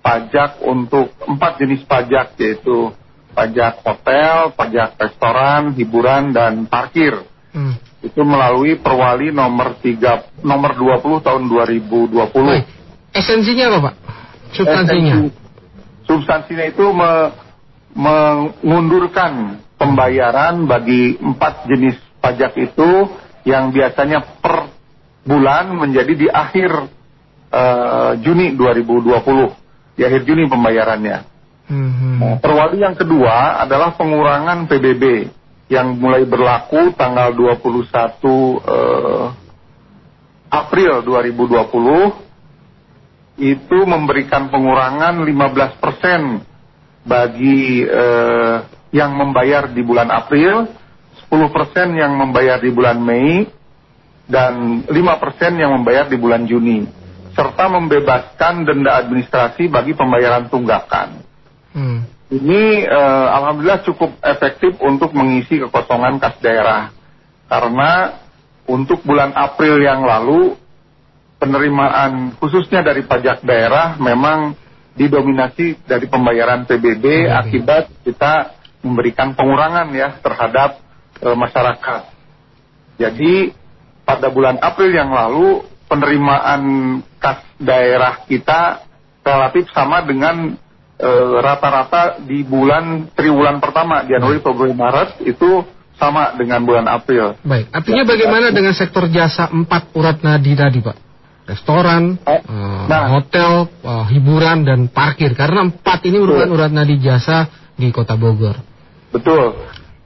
[0.00, 2.94] pajak untuk empat jenis pajak yaitu
[3.34, 7.26] pajak hotel, pajak restoran, hiburan dan parkir.
[7.50, 7.74] Hmm.
[8.00, 12.14] Itu melalui perwali nomor 3 nomor 20 tahun 2020.
[12.14, 12.66] Baik.
[13.10, 13.94] Esensinya apa Pak?
[14.54, 15.14] Substansinya.
[15.26, 15.38] Esensi-
[16.06, 17.30] Substansinya itu me-
[17.94, 23.10] mengundurkan pembayaran bagi empat jenis pajak itu
[23.42, 24.39] yang biasanya
[25.24, 26.70] bulan menjadi di akhir
[27.52, 29.98] eh, Juni 2020.
[29.98, 31.18] Di akhir Juni pembayarannya.
[31.70, 32.18] Hmm.
[32.18, 35.30] Nah, perwali yang kedua adalah pengurangan PBB
[35.70, 39.30] yang mulai berlaku tanggal 21 eh,
[40.50, 42.26] April 2020
[43.40, 50.66] itu memberikan pengurangan 15% bagi eh, yang membayar di bulan April,
[51.30, 53.46] 10% yang membayar di bulan Mei,
[54.30, 54.94] dan 5%
[55.58, 56.86] yang membayar di bulan Juni,
[57.34, 61.20] serta membebaskan denda administrasi bagi pembayaran tunggakan.
[61.74, 62.06] Hmm.
[62.30, 66.94] Ini eh, alhamdulillah cukup efektif untuk mengisi kekosongan kas daerah.
[67.50, 68.22] Karena
[68.70, 70.54] untuk bulan April yang lalu
[71.42, 74.54] penerimaan khususnya dari pajak daerah memang
[74.94, 78.54] didominasi dari pembayaran PBB akibat kita
[78.86, 80.78] memberikan pengurangan ya terhadap
[81.18, 82.02] eh, masyarakat.
[83.00, 83.58] Jadi
[84.10, 86.62] pada bulan April yang lalu penerimaan
[87.22, 88.82] kas daerah kita
[89.22, 90.58] relatif sama dengan
[90.98, 95.62] eh, rata-rata di bulan triwulan pertama Januari, Februari, Maret itu
[95.94, 97.38] sama dengan bulan April.
[97.46, 97.70] Baik.
[97.70, 100.96] Artinya bagaimana dengan sektor jasa empat urat nadi tadi Pak?
[101.46, 102.42] Restoran, eh,
[102.90, 103.14] nah.
[103.14, 105.38] hotel, eh, hiburan dan parkir.
[105.38, 107.46] Karena empat ini merupakan urat nadi jasa
[107.78, 108.58] di Kota Bogor.
[109.10, 109.58] Betul.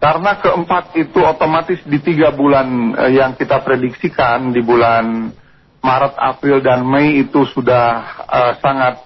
[0.05, 5.33] Karena keempat itu otomatis di tiga bulan eh, yang kita prediksikan di bulan
[5.81, 9.01] Maret, April, dan Mei itu sudah eh, sangat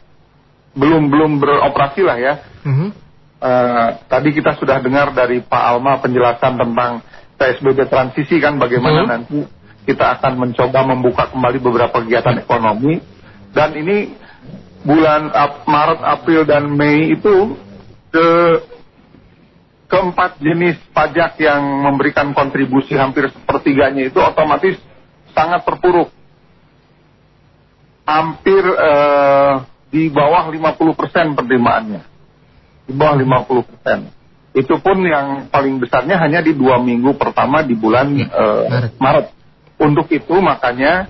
[0.75, 2.35] belum belum beroperasi lah ya.
[2.67, 2.89] Mhm.
[3.39, 7.07] Eh, tadi kita sudah dengar dari Pak Alma penjelasan tentang
[7.39, 9.13] PSBB transisi kan bagaimana Betul.
[9.15, 9.39] nanti
[9.87, 12.99] kita akan mencoba membuka kembali beberapa kegiatan ekonomi
[13.55, 14.19] dan ini
[14.83, 15.31] bulan
[15.63, 17.55] Maret, April dan Mei itu
[18.11, 18.29] ke
[19.89, 24.77] keempat jenis pajak yang memberikan kontribusi hampir sepertiganya itu otomatis
[25.33, 26.13] sangat terpuruk.
[28.05, 29.55] Hampir eh,
[29.89, 32.03] di bawah 50% penerimaannya.
[32.89, 34.57] Di bawah 50%.
[34.57, 39.27] Itu pun yang paling besarnya hanya di dua minggu pertama di bulan eh, Maret.
[39.81, 41.09] Untuk itu makanya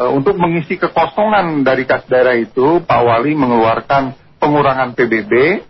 [0.00, 5.64] eh, untuk mengisi kekosongan dari kas daerah itu Pak Wali mengeluarkan pengurangan PBB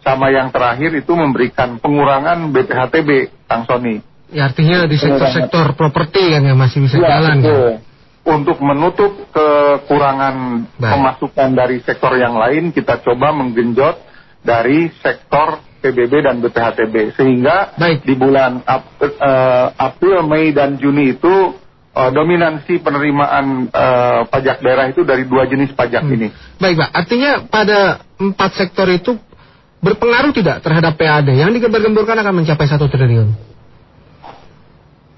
[0.00, 3.10] sama yang terakhir itu memberikan pengurangan BPHTB,
[3.44, 4.00] Kang Sony.
[4.30, 7.36] Ya artinya di sektor-sektor properti kan yang masih bisa Ya, jalan.
[7.40, 7.50] betul.
[7.50, 7.88] kan?
[8.20, 10.34] Untuk menutup kekurangan
[10.76, 10.92] Baik.
[10.92, 13.96] pemasukan dari sektor yang lain, kita coba menggenjot
[14.40, 17.16] dari sektor PBB dan BPHTB.
[17.16, 21.56] Sehingga di bulan Ap- eh, April, Mei, dan Juni itu
[21.90, 26.14] eh, dominansi penerimaan eh, pajak daerah itu dari dua jenis pajak Hmm.
[26.14, 26.28] ini.
[26.54, 27.80] Baik Pak, artinya pada
[28.14, 29.16] empat sektor itu
[29.80, 33.32] berpengaruh tidak terhadap PAD yang digembar-gemborkan akan mencapai satu triliun?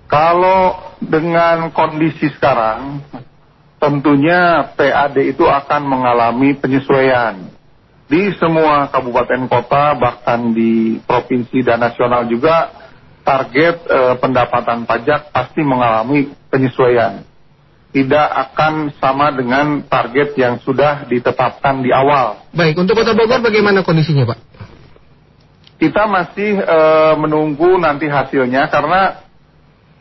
[0.06, 3.02] Kalau dengan kondisi sekarang,
[3.82, 7.50] tentunya PAD itu akan mengalami penyesuaian.
[8.06, 12.70] Di semua kabupaten kota, bahkan di provinsi dan nasional juga,
[13.24, 17.24] target eh, pendapatan pajak pasti mengalami penyesuaian.
[17.92, 22.48] Tidak akan sama dengan target yang sudah ditetapkan di awal.
[22.56, 24.38] Baik, untuk Kota Bogor bagaimana kondisinya, Pak?
[25.76, 29.20] Kita masih eh, menunggu nanti hasilnya karena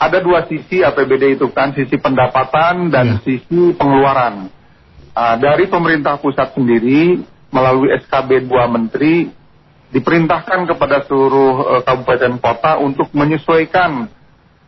[0.01, 4.49] ada dua sisi APBD itu kan, sisi pendapatan dan sisi pengeluaran.
[5.11, 7.19] Ah, dari pemerintah pusat sendiri
[7.51, 9.27] melalui SKB 2 Menteri
[9.91, 14.07] diperintahkan kepada seluruh eh, kabupaten kota untuk menyesuaikan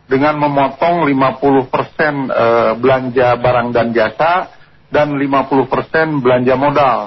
[0.04, 4.52] dengan memotong 50% persen eh, belanja barang dan jasa
[4.92, 6.98] dan 50% persen belanja modal.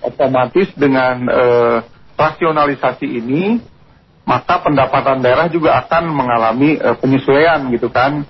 [0.00, 1.76] Otomatis dengan eh,
[2.16, 3.60] rasionalisasi ini
[4.26, 8.26] maka pendapatan daerah juga akan mengalami eh, penyesuaian gitu kan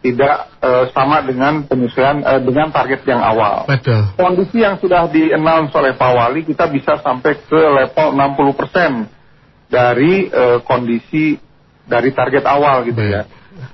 [0.00, 3.68] tidak eh, sama dengan penyesuaian eh, dengan target yang awal.
[3.68, 4.16] Betul.
[4.16, 10.58] Kondisi yang sudah di-announce oleh Pak Wali kita bisa sampai ke level 60% dari eh,
[10.64, 11.36] kondisi
[11.84, 13.28] dari target awal gitu ya.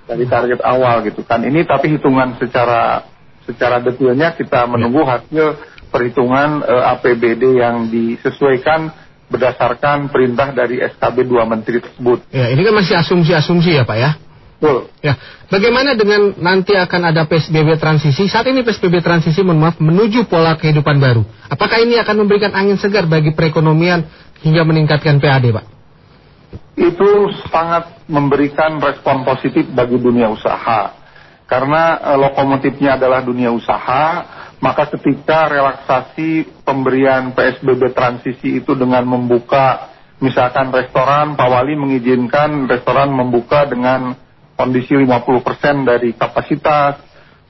[0.07, 1.43] Dari target awal gitu kan.
[1.43, 3.07] Ini tapi hitungan secara
[3.47, 5.57] secara detailnya kita menunggu hasil
[5.89, 8.91] perhitungan eh, APBD yang disesuaikan
[9.27, 12.31] berdasarkan perintah dari SKB 2 Menteri tersebut.
[12.31, 14.11] Ya, ini kan masih asumsi-asumsi ya, Pak ya?
[14.57, 14.89] Betul.
[15.05, 15.19] Ya,
[15.53, 18.25] bagaimana dengan nanti akan ada PSBB transisi?
[18.31, 21.27] Saat ini PSBB transisi, mohon maaf, menuju pola kehidupan baru.
[21.53, 24.07] Apakah ini akan memberikan angin segar bagi perekonomian
[24.41, 25.76] hingga meningkatkan PAD, Pak?
[26.77, 30.93] Itu sangat memberikan respon positif bagi dunia usaha.
[31.47, 34.05] Karena eh, lokomotifnya adalah dunia usaha,
[34.59, 43.13] maka ketika relaksasi pemberian PSBB transisi itu dengan membuka misalkan restoran, Pak Wali mengizinkan restoran
[43.13, 44.17] membuka dengan
[44.57, 46.99] kondisi 50% dari kapasitas,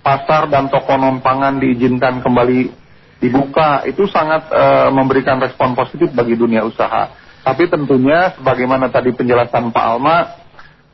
[0.02, 2.84] pasar dan toko non pangan diizinkan kembali
[3.22, 7.25] dibuka, itu sangat eh, memberikan respon positif bagi dunia usaha.
[7.46, 10.34] Tapi tentunya sebagaimana tadi penjelasan Pak Alma,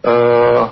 [0.04, 0.62] eh,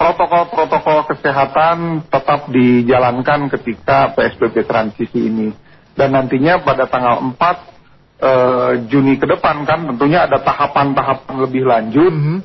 [0.00, 5.52] protokol-protokol kesehatan tetap dijalankan ketika PSBB transisi ini.
[5.92, 7.36] Dan nantinya pada tanggal 4
[8.16, 12.40] eh, Juni ke depan kan tentunya ada tahapan-tahapan lebih lanjut.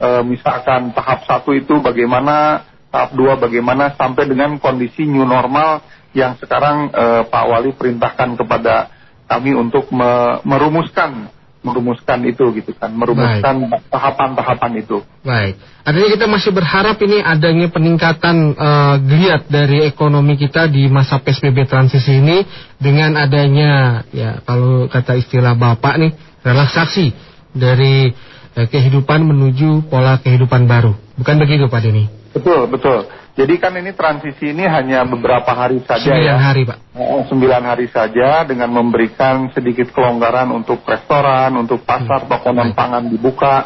[0.00, 5.80] Eh, misalkan tahap satu itu bagaimana, tahap dua bagaimana sampai dengan kondisi new normal
[6.12, 8.92] yang sekarang eh, Pak Wali perintahkan kepada
[9.32, 15.04] kami untuk me- merumuskan merumuskan itu gitu kan, merumuskan tahapan-tahapan itu.
[15.20, 15.60] Baik.
[15.84, 21.68] Artinya kita masih berharap ini adanya peningkatan eh, geliat dari ekonomi kita di masa PSBB
[21.68, 22.40] transisi ini
[22.80, 27.12] dengan adanya ya kalau kata istilah Bapak nih relaksasi
[27.52, 28.08] dari
[28.56, 30.96] eh, kehidupan menuju pola kehidupan baru.
[31.20, 32.08] Bukan begitu Pak Denny?
[32.32, 33.04] Betul, betul.
[33.40, 36.44] Jadi kan ini transisi ini hanya beberapa hari saja Sembilan ya.
[36.44, 36.76] hari Pak.
[36.92, 43.08] Oh, sembilan hari saja dengan memberikan sedikit kelonggaran untuk restoran, untuk pasar, toko non pangan
[43.08, 43.56] dibuka.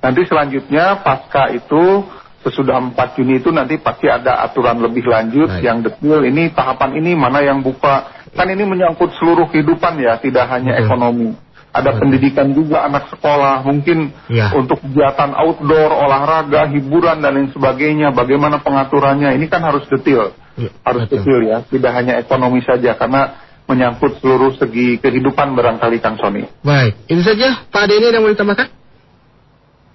[0.00, 2.08] Nanti selanjutnya pasca itu
[2.40, 6.24] sesudah 4 Juni itu nanti pasti ada aturan lebih lanjut yang detail.
[6.24, 8.24] Ini tahapan ini mana yang buka.
[8.32, 11.36] Kan ini menyangkut seluruh kehidupan ya, tidak hanya ekonomi.
[11.78, 14.50] Ada pendidikan juga anak sekolah, mungkin Ya.
[14.54, 18.10] untuk kegiatan outdoor, olahraga, hiburan dan lain sebagainya.
[18.10, 19.34] Bagaimana pengaturannya?
[19.38, 20.34] Ini kan harus detail
[20.82, 26.48] harus kecil ya, tidak hanya ekonomi saja karena menyangkut seluruh segi kehidupan barangkali Kang Sony.
[26.64, 27.04] Baik.
[27.06, 28.68] Ini saja Pak Denny yang mau ditambahkan?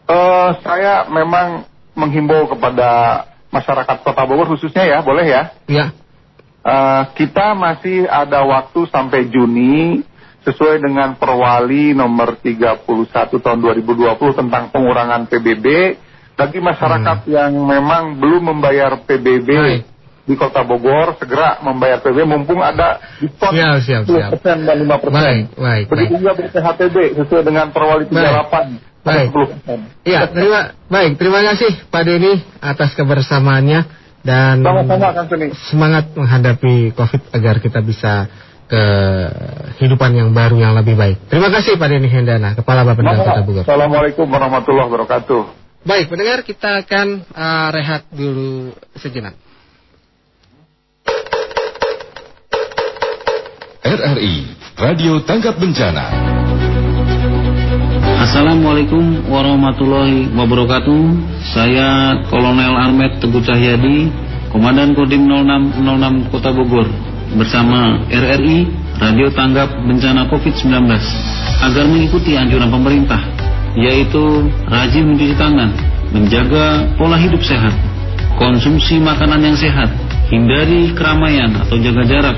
[0.04, 1.66] Eh, saya memang
[1.98, 5.44] menghimbau kepada masyarakat Kota Bogor khususnya ya, boleh ya?
[5.66, 5.86] Ya.
[6.64, 10.06] Eh, kita masih ada waktu sampai Juni
[10.44, 12.84] sesuai dengan Perwali nomor 31
[13.32, 15.68] tahun 2020 tentang pengurangan PBB
[16.34, 19.50] bagi masyarakat yang memang belum membayar PBB
[20.24, 24.30] di Kota Bogor segera membayar PBB mumpung ada diskon Siap, siap, siap.
[24.40, 25.12] 10% dan 5%.
[25.12, 29.36] Baik, baik, Begitu juga BPHTB sesuai dengan Perwali 38 Baik.
[29.36, 30.08] 10%.
[30.08, 31.20] Ya, terima baik.
[31.20, 33.84] Terima kasih Pak Denny atas kebersamaannya
[34.24, 35.52] dan Sama-sama Kang Sony.
[35.68, 38.32] semangat menghadapi COVID agar kita bisa
[38.70, 41.18] kehidupan yang baru yang lebih baik.
[41.28, 43.64] Terima kasih Pak Denny Hendana, Kepala Bapenda Kota Bogor.
[43.68, 45.42] Assalamualaikum warahmatullahi wabarakatuh.
[45.84, 49.36] Baik, pendengar kita akan uh, rehat dulu sejenak.
[53.84, 54.36] RRI,
[54.80, 56.08] Radio Tanggap Bencana.
[58.24, 61.02] Assalamualaikum warahmatullahi wabarakatuh.
[61.52, 64.08] Saya Kolonel Armet Teguh Cahyadi,
[64.56, 68.70] Komandan Kodim 0606 Kota Bogor bersama RRI
[69.02, 70.70] Radio Tanggap Bencana COVID-19
[71.66, 73.22] agar mengikuti anjuran pemerintah
[73.74, 75.74] yaitu rajin mencuci tangan,
[76.14, 77.74] menjaga pola hidup sehat,
[78.38, 79.90] konsumsi makanan yang sehat,
[80.30, 82.38] hindari keramaian atau jaga jarak,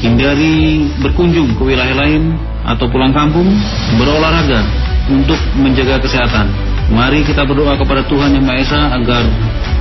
[0.00, 2.32] hindari berkunjung ke wilayah lain
[2.64, 3.44] atau pulang kampung,
[4.00, 4.64] berolahraga
[5.12, 6.48] untuk menjaga kesehatan.
[6.90, 9.22] Mari kita berdoa kepada Tuhan Yang Maha Esa agar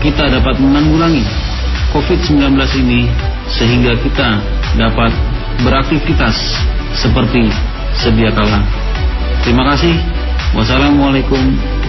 [0.03, 1.48] kita dapat menanggulangi
[1.89, 2.53] COVID-19
[2.85, 3.09] ini
[3.49, 4.41] sehingga kita
[4.77, 5.11] dapat
[5.65, 6.37] beraktivitas
[6.93, 7.49] seperti
[7.97, 8.61] sedia kala.
[9.41, 9.95] Terima kasih.
[10.53, 11.39] Wassalamualaikum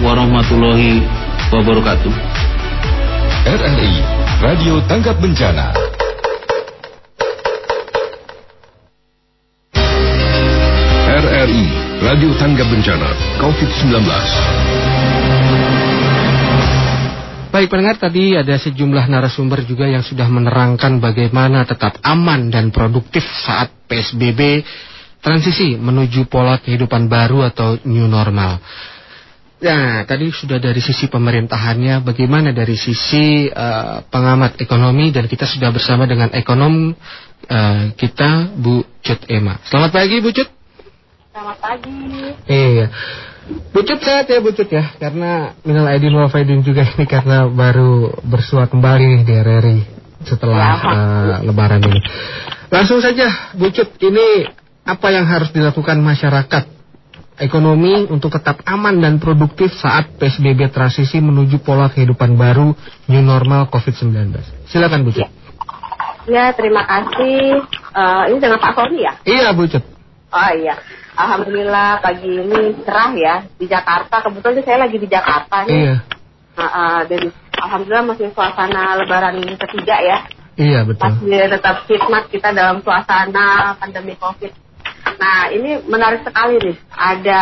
[0.01, 1.01] warahmatullahi
[1.49, 2.13] wabarakatuh.
[3.41, 3.93] RRI
[4.41, 5.73] Radio Tanggap Bencana.
[11.09, 11.63] RRI
[12.05, 13.09] Radio Tanggap Bencana
[13.41, 15.20] COVID-19.
[17.51, 23.27] Baik pendengar tadi ada sejumlah narasumber juga yang sudah menerangkan bagaimana tetap aman dan produktif
[23.27, 24.63] saat PSBB
[25.19, 28.55] transisi menuju pola kehidupan baru atau new normal.
[29.61, 35.75] Nah, tadi sudah dari sisi pemerintahannya, bagaimana dari sisi uh, pengamat ekonomi dan kita sudah
[35.75, 36.95] bersama dengan ekonom
[37.51, 39.59] uh, kita Bu Cut Ema.
[39.67, 40.49] Selamat pagi Bu Cut.
[41.35, 41.99] Selamat pagi.
[42.47, 42.87] Iya.
[43.71, 47.47] Bu Cut sehat ya Bu Cut ya, karena minal aidin wal faidin juga ini karena
[47.47, 49.77] baru bersua kembali nih di RRI
[50.25, 50.75] setelah Ya.
[50.77, 51.99] uh, lebaran ini.
[52.71, 54.47] Langsung saja Bu Cut, ini
[54.81, 56.63] apa yang harus dilakukan masyarakat
[57.37, 62.73] ekonomi untuk tetap aman dan produktif saat PSBB transisi menuju pola kehidupan baru
[63.09, 64.37] new normal COVID-19.
[64.69, 65.29] Silakan Bu Cut.
[66.29, 67.65] Ya, terima kasih.
[67.91, 69.13] Eh, ini dengan Pak Sony ya?
[69.25, 69.81] Iya Bu Cut.
[70.31, 70.79] Oh iya.
[71.11, 74.23] Alhamdulillah pagi ini cerah ya di Jakarta.
[74.23, 75.75] Kebetulan saya lagi di Jakarta nih.
[75.75, 75.95] Iya.
[76.55, 77.21] Nah, eh, dan
[77.61, 80.17] Alhamdulillah masih suasana lebaran ketiga ya.
[80.55, 81.19] Iya betul.
[81.19, 84.51] Masih tetap khidmat kita dalam suasana pandemi COVID.
[85.19, 86.77] Nah, ini menarik sekali nih.
[86.95, 87.41] Ada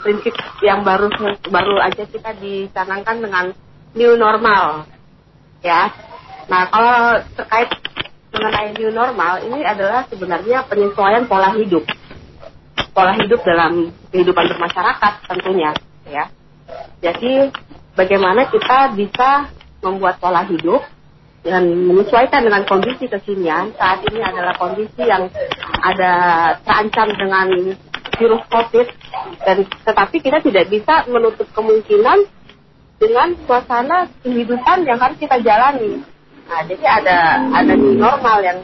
[0.00, 0.34] prinsip
[0.64, 1.12] yang baru
[1.46, 3.44] baru aja kita dicanangkan dengan
[3.92, 4.88] new normal.
[5.60, 5.92] Ya.
[6.48, 7.70] Nah, kalau terkait
[8.32, 11.84] mengenai new normal, ini adalah sebenarnya penyesuaian pola hidup.
[12.90, 15.70] Pola hidup dalam kehidupan bermasyarakat tentunya,
[16.10, 16.26] ya.
[17.00, 17.54] Jadi,
[17.94, 20.82] bagaimana kita bisa membuat pola hidup
[21.40, 23.72] dan menyesuaikan dengan kondisi kekinian.
[23.76, 25.32] Saat ini adalah kondisi yang
[25.80, 26.12] ada
[26.60, 27.48] terancam dengan
[28.20, 28.86] virus COVID
[29.48, 32.28] dan tetapi kita tidak bisa menutup kemungkinan
[33.00, 36.04] dengan suasana kehidupan yang harus kita jalani.
[36.44, 37.18] Nah, jadi ada
[37.56, 38.60] ada new normal yang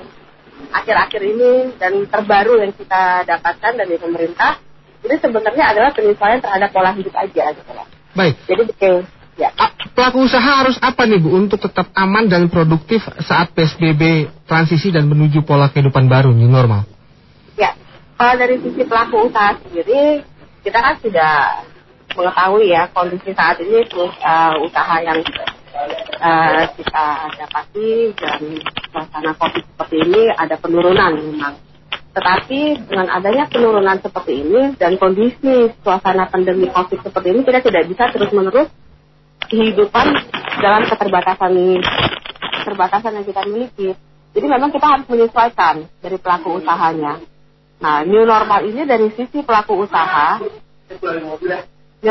[0.73, 4.59] akhir-akhir ini dan terbaru yang kita dapatkan dari pemerintah.
[5.05, 7.87] Ini sebenarnya adalah penyesuaian terhadap pola hidup aja gitu loh.
[8.17, 8.35] Baik.
[8.49, 8.97] Jadi betul.
[9.37, 9.53] Ya.
[9.93, 15.05] Pelaku usaha harus apa nih Bu untuk tetap aman dan produktif saat PSBB transisi dan
[15.09, 16.89] menuju pola kehidupan baru new normal?
[17.61, 17.77] Ya,
[18.17, 20.25] kalau dari sisi pelaku usaha sendiri,
[20.65, 21.33] kita kan sudah
[22.17, 25.21] mengetahui ya kondisi saat ini uh, usaha yang
[26.21, 27.07] uh, kita
[27.37, 28.43] dapati dalam
[28.91, 31.55] suasana COVID seperti ini ada penurunan memang.
[32.17, 37.85] Tetapi dengan adanya penurunan seperti ini dan kondisi suasana pandemi COVID seperti ini, kita tidak
[37.93, 38.73] bisa terus-menerus
[39.53, 40.07] kehidupan
[40.65, 41.53] dalam keterbatasan
[42.65, 43.89] keterbatasan yang kita miliki.
[44.33, 47.21] Jadi memang kita harus menyesuaikan dari pelaku usahanya.
[47.77, 50.41] Nah, new normal ini dari sisi pelaku usaha,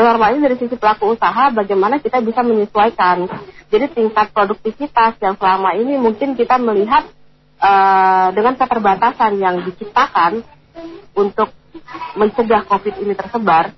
[0.02, 3.28] normal ini dari sisi pelaku usaha, bagaimana kita bisa menyesuaikan.
[3.70, 7.06] Jadi tingkat produktivitas yang selama ini mungkin kita melihat
[7.60, 10.42] uh, dengan keterbatasan yang diciptakan
[11.16, 11.50] untuk
[12.16, 13.72] mencegah COVID ini tersebar,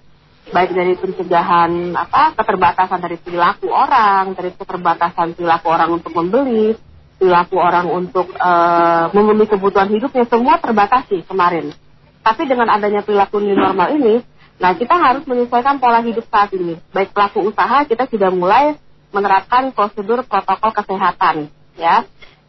[0.48, 6.74] baik dari pencegahan apa keterbatasan dari perilaku orang, dari keterbatasan perilaku orang untuk membeli,
[7.18, 11.74] perilaku orang untuk uh, memenuhi kebutuhan hidupnya semua terbatasi kemarin.
[12.22, 14.20] Tapi dengan adanya perilaku new normal ini,
[14.58, 16.78] nah kita harus menyesuaikan pola hidup saat ini.
[16.90, 18.74] Baik pelaku usaha kita sudah mulai
[19.14, 21.48] menerapkan prosedur protokol kesehatan,
[21.78, 22.04] ya.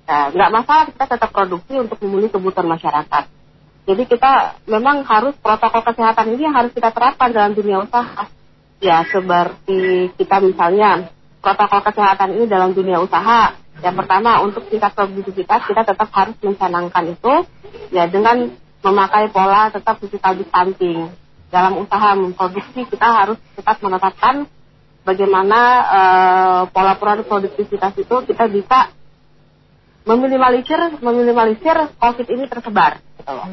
[0.10, 3.24] Nah, nggak masalah kita tetap produksi untuk memenuhi kebutuhan masyarakat.
[3.86, 8.26] Jadi kita memang harus protokol kesehatan ini harus kita terapkan dalam dunia usaha.
[8.82, 13.54] Ya seperti kita misalnya protokol kesehatan ini dalam dunia usaha.
[13.80, 17.34] Yang pertama untuk tingkat produktivitas kita tetap harus mencanangkan itu
[17.94, 21.10] ya dengan memakai pola tetap physical distancing.
[21.50, 24.46] Dalam usaha memproduksi kita harus tetap menetapkan
[25.02, 28.94] bagaimana uh, pola produktivitas itu kita bisa
[30.06, 33.02] meminimalisir meminimalisir COVID ini tersebar.
[33.18, 33.48] Gitu loh.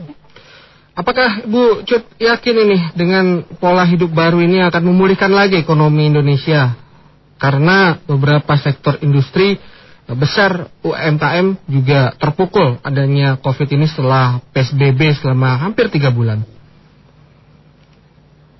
[0.97, 6.73] Apakah Bu Cut yakin ini dengan pola hidup baru ini akan memulihkan lagi ekonomi Indonesia?
[7.37, 9.61] Karena beberapa sektor industri
[10.09, 16.56] besar UMKM juga terpukul adanya COVID ini setelah PSBB selama hampir tiga bulan.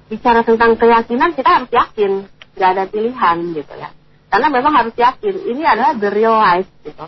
[0.07, 3.91] Bicara tentang keyakinan kita harus yakin, nggak ada pilihan gitu ya.
[4.31, 7.07] Karena memang harus yakin ini adalah the real life gitu.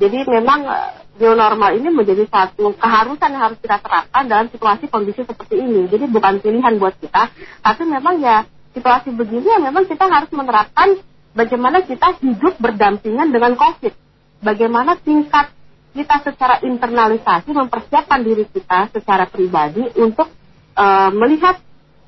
[0.00, 4.88] Jadi memang eh, new normal ini menjadi satu keharusan yang harus kita terapkan dalam situasi
[4.88, 5.84] kondisi seperti ini.
[5.92, 7.28] Jadi bukan pilihan buat kita,
[7.60, 10.96] tapi memang ya situasi begini ya memang kita harus menerapkan
[11.36, 13.92] bagaimana kita hidup berdampingan dengan COVID.
[14.40, 15.52] Bagaimana tingkat
[15.92, 20.32] kita secara internalisasi mempersiapkan diri kita secara pribadi untuk
[20.78, 21.60] uh, melihat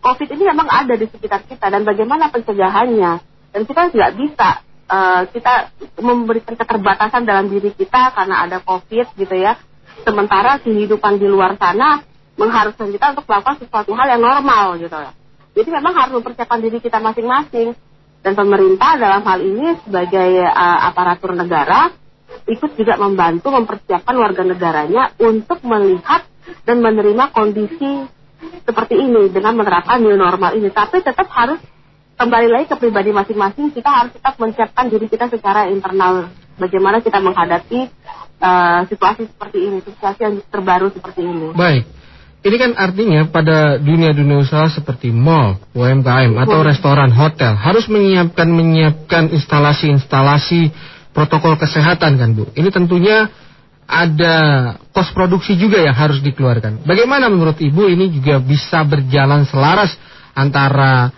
[0.03, 3.22] COVID ini memang ada di sekitar kita dan bagaimana pencegahannya.
[3.55, 4.48] Dan kita nggak bisa
[4.90, 5.70] uh, kita
[6.03, 9.55] memberikan keterbatasan dalam diri kita karena ada COVID gitu ya.
[10.03, 12.03] Sementara kehidupan di luar sana
[12.34, 15.14] mengharuskan kita untuk melakukan sesuatu hal yang normal gitu ya.
[15.53, 17.78] Jadi memang harus mempersiapkan diri kita masing-masing.
[18.22, 21.90] Dan pemerintah dalam hal ini sebagai uh, aparatur negara
[22.46, 26.26] ikut juga membantu mempersiapkan warga negaranya untuk melihat
[26.66, 28.07] dan menerima kondisi
[28.62, 30.68] seperti ini dengan menerapkan new normal ini.
[30.70, 31.61] Tapi tetap harus
[32.18, 33.74] kembali lagi ke pribadi masing-masing.
[33.74, 36.30] Kita harus tetap menyiapkan diri kita secara internal.
[36.61, 37.88] Bagaimana kita menghadapi
[38.43, 41.55] uh, situasi seperti ini situasi yang terbaru seperti ini.
[41.57, 41.84] Baik.
[42.43, 49.30] Ini kan artinya pada dunia-dunia usaha seperti mall, UMKM atau restoran, hotel harus menyiapkan menyiapkan
[49.30, 50.74] instalasi-instalasi
[51.14, 52.51] protokol kesehatan kan Bu.
[52.59, 53.30] Ini tentunya
[53.93, 54.34] ada
[54.97, 56.88] kos produksi juga yang harus dikeluarkan.
[56.88, 59.93] Bagaimana menurut Ibu ini juga bisa berjalan selaras
[60.32, 61.12] antara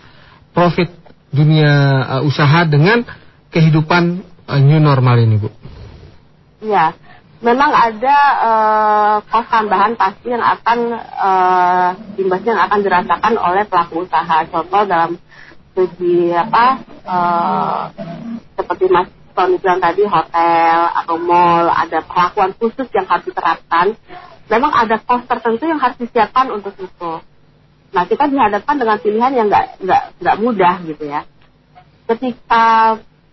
[0.51, 0.91] profit
[1.31, 1.71] dunia
[2.19, 3.07] uh, usaha dengan
[3.47, 4.03] kehidupan
[4.51, 5.47] uh, new normal ini, Bu?
[6.59, 6.91] Iya,
[7.39, 14.03] memang ada uh, kos tambahan pasti yang akan uh, imbasnya yang akan dirasakan oleh pelaku
[14.03, 14.43] usaha.
[14.51, 15.15] Contoh dalam
[15.75, 16.65] segi apa
[17.07, 17.81] uh,
[18.59, 23.93] seperti Mas Tony bilang tadi hotel atau mall ada perlakuan khusus yang harus diterapkan.
[24.47, 27.13] Memang ada kos tertentu yang harus disiapkan untuk itu.
[27.91, 31.27] Nah kita dihadapkan dengan pilihan yang nggak nggak nggak mudah gitu ya.
[32.07, 32.65] Ketika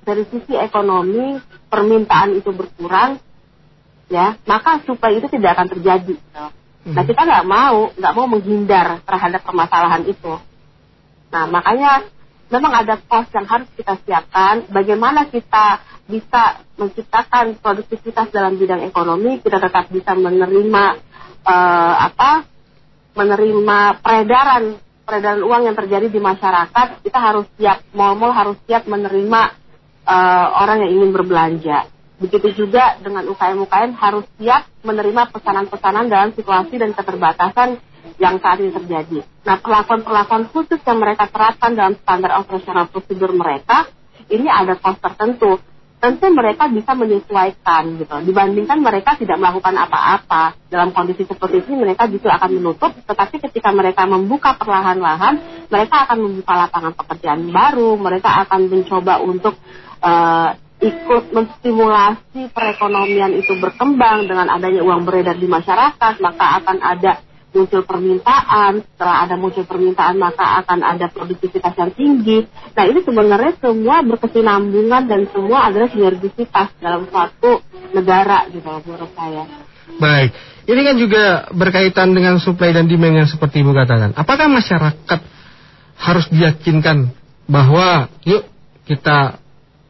[0.02, 1.38] dari sisi ekonomi
[1.70, 3.22] permintaan itu berkurang,
[4.10, 6.14] ya maka supaya itu tidak akan terjadi.
[6.34, 6.94] Hmm.
[6.98, 10.34] Nah kita nggak mau nggak mau menghindar terhadap permasalahan itu.
[11.30, 12.06] Nah makanya
[12.52, 14.68] memang ada pos yang harus kita siapkan.
[14.68, 20.84] Bagaimana kita bisa menciptakan produktivitas dalam bidang ekonomi, kita tetap bisa menerima
[21.48, 22.44] uh, apa
[23.16, 29.40] menerima peredaran peredaran uang yang terjadi di masyarakat, kita harus siap, mal-mal harus siap menerima
[30.06, 31.90] uh, orang yang ingin berbelanja.
[32.22, 37.82] Begitu juga dengan UKM-UKM harus siap menerima pesanan-pesanan dalam situasi dan keterbatasan
[38.18, 39.22] yang saat ini terjadi.
[39.46, 43.90] Nah, perlakuan-perlakuan khusus yang mereka terapkan dalam standar operasional prosedur mereka,
[44.30, 45.58] ini ada kos tertentu
[46.02, 48.16] tentu mereka bisa menyesuaikan gitu.
[48.26, 52.90] Dibandingkan mereka tidak melakukan apa-apa dalam kondisi seperti ini, mereka justru akan menutup.
[53.06, 55.38] Tetapi ketika mereka membuka perlahan-lahan,
[55.70, 57.94] mereka akan membuka lapangan pekerjaan baru.
[58.02, 59.54] Mereka akan mencoba untuk
[60.02, 67.22] uh, ikut menstimulasi perekonomian itu berkembang dengan adanya uang beredar di masyarakat, maka akan ada
[67.52, 72.48] muncul permintaan, setelah ada muncul permintaan maka akan ada produktivitas yang tinggi.
[72.72, 77.60] Nah ini sebenarnya semua berkesinambungan dan semua adalah sinergisitas dalam suatu
[77.92, 79.44] negara gitu menurut saya.
[80.00, 80.30] Baik,
[80.66, 84.16] ini kan juga berkaitan dengan supply dan demand yang seperti Ibu katakan.
[84.16, 85.20] Apakah masyarakat
[86.00, 87.12] harus diyakinkan
[87.46, 88.48] bahwa yuk
[88.88, 89.42] kita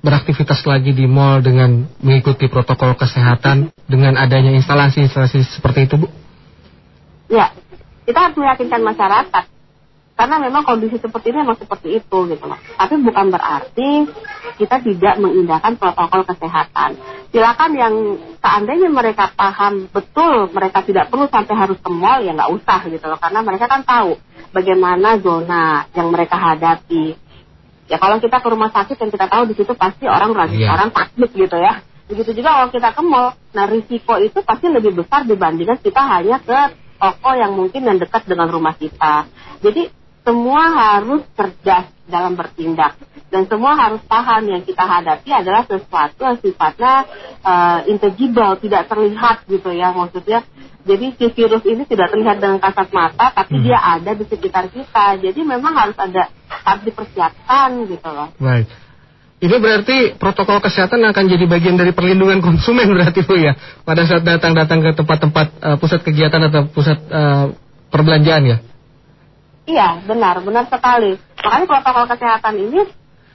[0.03, 6.22] beraktivitas lagi di mall dengan mengikuti protokol kesehatan dengan adanya instalasi-instalasi seperti itu Bu?
[7.33, 7.49] Ya,
[8.05, 9.45] kita harus meyakinkan masyarakat.
[10.13, 12.61] Karena memang kondisi seperti ini memang seperti itu gitu loh.
[12.77, 14.07] Tapi bukan berarti
[14.61, 17.01] kita tidak mengindahkan protokol kesehatan.
[17.33, 17.95] Silakan yang
[18.39, 23.03] seandainya mereka paham betul mereka tidak perlu sampai harus ke mall ya nggak usah gitu
[23.09, 23.17] loh.
[23.17, 24.21] Karena mereka kan tahu
[24.53, 27.17] bagaimana zona yang mereka hadapi.
[27.89, 30.77] Ya kalau kita ke rumah sakit yang kita tahu di situ pasti orang yeah.
[30.77, 31.81] orang takut gitu ya.
[32.07, 36.37] Begitu juga kalau kita ke mall, nah risiko itu pasti lebih besar dibandingkan kita hanya
[36.45, 39.27] ke toko yang mungkin yang dekat dengan rumah kita.
[39.59, 39.91] Jadi
[40.23, 42.95] semua harus cerdas dalam bertindak
[43.33, 47.09] dan semua harus paham yang kita hadapi adalah sesuatu yang sifatnya
[47.41, 50.45] uh, intangible, tidak terlihat gitu ya maksudnya.
[50.83, 53.65] Jadi si virus ini tidak terlihat dengan kasat mata, tapi hmm.
[53.65, 55.17] dia ada di sekitar kita.
[55.17, 58.29] Jadi memang harus ada harus dipersiapkan gitu loh.
[58.37, 58.69] Baik.
[59.43, 64.23] Ini berarti protokol kesehatan akan jadi bagian dari perlindungan konsumen berarti Bu ya pada saat
[64.23, 67.51] datang-datang ke tempat-tempat uh, pusat kegiatan atau pusat uh,
[67.91, 68.59] perbelanjaan ya?
[69.67, 71.19] Iya benar benar sekali.
[71.43, 72.87] Makanya protokol kesehatan ini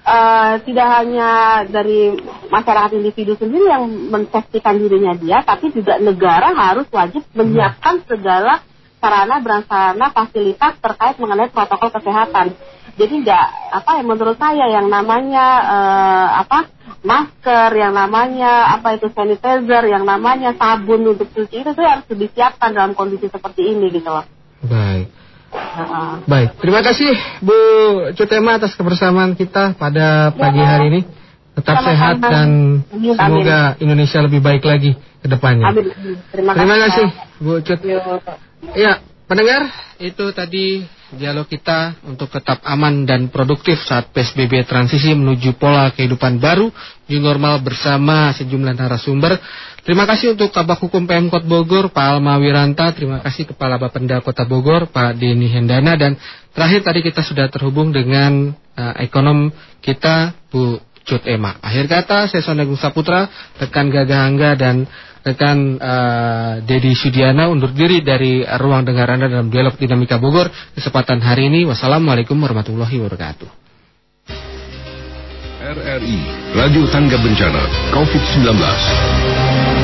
[0.08, 1.30] uh, tidak hanya
[1.68, 2.16] dari
[2.48, 8.64] masyarakat individu sendiri yang mensafetikan dirinya dia, tapi juga negara harus wajib menyiapkan segala
[8.98, 12.58] sarana prasarana fasilitas terkait mengenai protokol kesehatan
[12.98, 19.08] jadi nggak apa ya menurut saya yang namanya uh, apa masker, yang namanya apa itu
[19.14, 24.10] sanitizer, yang namanya sabun untuk cuci itu tuh harus disiapkan dalam kondisi seperti ini gitu
[24.10, 24.26] loh.
[24.66, 25.14] Baik.
[25.48, 26.12] Heeh.
[26.28, 27.56] Baik, terima kasih Bu
[28.18, 31.02] Cutema atas kebersamaan kita pada pagi hari ini.
[31.58, 31.90] Tetap Sama-sama.
[31.90, 32.50] sehat dan
[32.94, 35.74] Amin, semoga Indonesia lebih baik lagi ke depannya.
[35.74, 35.90] Amin.
[36.30, 37.42] Terima, Terima kasih Pak.
[37.42, 38.46] Bu Cut.
[38.76, 39.00] Ya,
[39.30, 40.84] pendengar, itu tadi
[41.16, 46.68] dialog kita untuk tetap aman dan produktif saat PSBB transisi menuju pola kehidupan baru,
[47.08, 49.40] new normal bersama sejumlah narasumber.
[49.88, 52.92] Terima kasih untuk Kabak Hukum Pemkot Bogor, Pak Alma Wiranta.
[52.92, 55.96] Terima kasih Kepala Bapenda Kota Bogor, Pak Denny Hendana.
[55.96, 56.20] Dan
[56.52, 59.48] terakhir tadi kita sudah terhubung dengan eh, ekonom
[59.80, 61.56] kita, Bu Cut Ema.
[61.64, 64.84] Akhir kata, saya Sonda Gung Saputra, rekan Gagah Angga dan
[65.28, 71.20] rekan eh, Dedi Sudiana undur diri dari ruang dengar Anda dalam dialog dinamika Bogor kesempatan
[71.20, 71.68] hari ini.
[71.68, 73.50] Wassalamualaikum warahmatullahi wabarakatuh.
[75.68, 76.20] RRI
[76.56, 79.77] Radio Tangga Bencana COVID-19